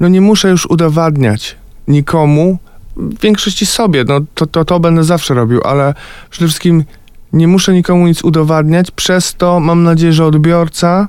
no 0.00 0.08
nie 0.08 0.20
muszę 0.20 0.48
już 0.50 0.66
udowadniać 0.66 1.56
nikomu, 1.88 2.58
w 2.96 3.20
większości 3.20 3.66
sobie, 3.66 4.04
no 4.04 4.20
to, 4.34 4.46
to, 4.46 4.64
to 4.64 4.80
będę 4.80 5.04
zawsze 5.04 5.34
robił, 5.34 5.60
ale 5.64 5.94
przede 6.30 6.46
wszystkim 6.48 6.84
nie 7.32 7.48
muszę 7.48 7.72
nikomu 7.72 8.06
nic 8.06 8.24
udowadniać, 8.24 8.90
przez 8.90 9.34
to 9.34 9.60
mam 9.60 9.82
nadzieję, 9.82 10.12
że 10.12 10.24
odbiorca, 10.24 11.08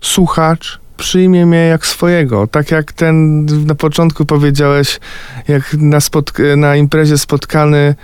słuchacz 0.00 0.80
przyjmie 0.98 1.46
mnie 1.46 1.58
jak 1.58 1.86
swojego. 1.86 2.46
Tak 2.46 2.70
jak 2.70 2.92
ten 2.92 3.44
na 3.66 3.74
początku 3.74 4.24
powiedziałeś, 4.24 5.00
jak 5.48 5.74
na, 5.74 5.98
spotk- 5.98 6.56
na 6.56 6.76
imprezie 6.76 7.18
spotkany 7.18 7.94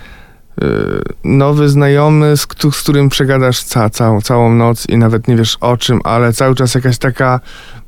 nowy 1.25 1.69
znajomy, 1.69 2.37
z, 2.37 2.47
z 2.73 2.83
którym 2.83 3.09
przegadasz 3.09 3.63
ca- 3.63 3.91
całą, 3.91 4.21
całą 4.21 4.55
noc 4.55 4.89
i 4.89 4.99
nawet 4.99 5.29
nie 5.29 5.37
wiesz 5.37 5.57
o 5.61 5.77
czym, 5.77 6.01
ale 6.05 6.33
cały 6.33 6.55
czas 6.55 6.75
jakaś 6.75 6.99
taka 6.99 7.41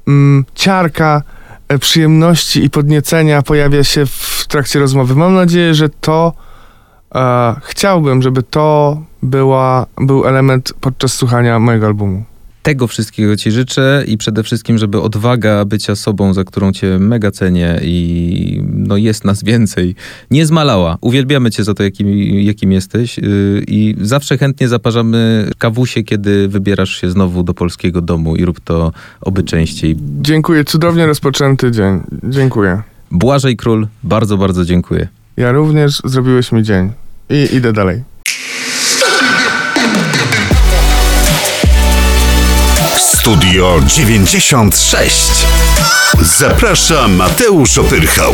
mm, 0.08 0.44
ciarka 0.54 1.22
e, 1.68 1.78
przyjemności 1.78 2.64
i 2.64 2.70
podniecenia 2.70 3.42
pojawia 3.42 3.84
się 3.84 4.06
w 4.06 4.44
trakcie 4.48 4.78
rozmowy. 4.78 5.14
Mam 5.14 5.34
nadzieję, 5.34 5.74
że 5.74 5.88
to 5.88 6.32
e, 7.14 7.54
chciałbym, 7.62 8.22
żeby 8.22 8.42
to 8.42 8.98
była, 9.22 9.86
był 9.96 10.26
element 10.26 10.72
podczas 10.80 11.14
słuchania 11.14 11.58
mojego 11.58 11.86
albumu. 11.86 12.24
Tego 12.66 12.86
wszystkiego 12.86 13.36
ci 13.36 13.50
życzę 13.50 14.04
i 14.06 14.18
przede 14.18 14.42
wszystkim, 14.42 14.78
żeby 14.78 15.00
odwaga 15.00 15.64
bycia 15.64 15.96
sobą, 15.96 16.34
za 16.34 16.44
którą 16.44 16.72
cię 16.72 16.98
mega 16.98 17.30
cenię 17.30 17.80
i 17.82 18.62
no 18.72 18.96
jest 18.96 19.24
nas 19.24 19.44
więcej, 19.44 19.94
nie 20.30 20.46
zmalała. 20.46 20.98
Uwielbiamy 21.00 21.50
cię 21.50 21.64
za 21.64 21.74
to, 21.74 21.82
jakim, 21.82 22.08
jakim 22.40 22.72
jesteś 22.72 23.18
yy, 23.18 23.64
i 23.68 23.96
zawsze 24.00 24.38
chętnie 24.38 24.68
zaparzamy 24.68 25.50
kawusie, 25.58 26.02
kiedy 26.02 26.48
wybierasz 26.48 27.00
się 27.00 27.10
znowu 27.10 27.42
do 27.42 27.54
polskiego 27.54 28.00
domu 28.00 28.36
i 28.36 28.44
rób 28.44 28.60
to 28.60 28.92
oby 29.20 29.42
częściej. 29.42 29.96
Dziękuję, 30.20 30.64
cudownie 30.64 31.06
rozpoczęty 31.06 31.70
dzień. 31.70 32.00
Dziękuję. 32.24 32.82
Błażej 33.10 33.56
Król, 33.56 33.86
bardzo, 34.02 34.36
bardzo 34.36 34.64
dziękuję. 34.64 35.08
Ja 35.36 35.52
również 35.52 36.00
zrobiłeś 36.04 36.52
mi 36.52 36.62
dzień. 36.62 36.92
I 37.30 37.56
idę 37.56 37.72
dalej. 37.72 38.15
Studio 43.26 43.80
96. 43.86 45.46
Zaprasza 46.20 47.08
Mateusz 47.08 47.78
Opyrchał. 47.78 48.32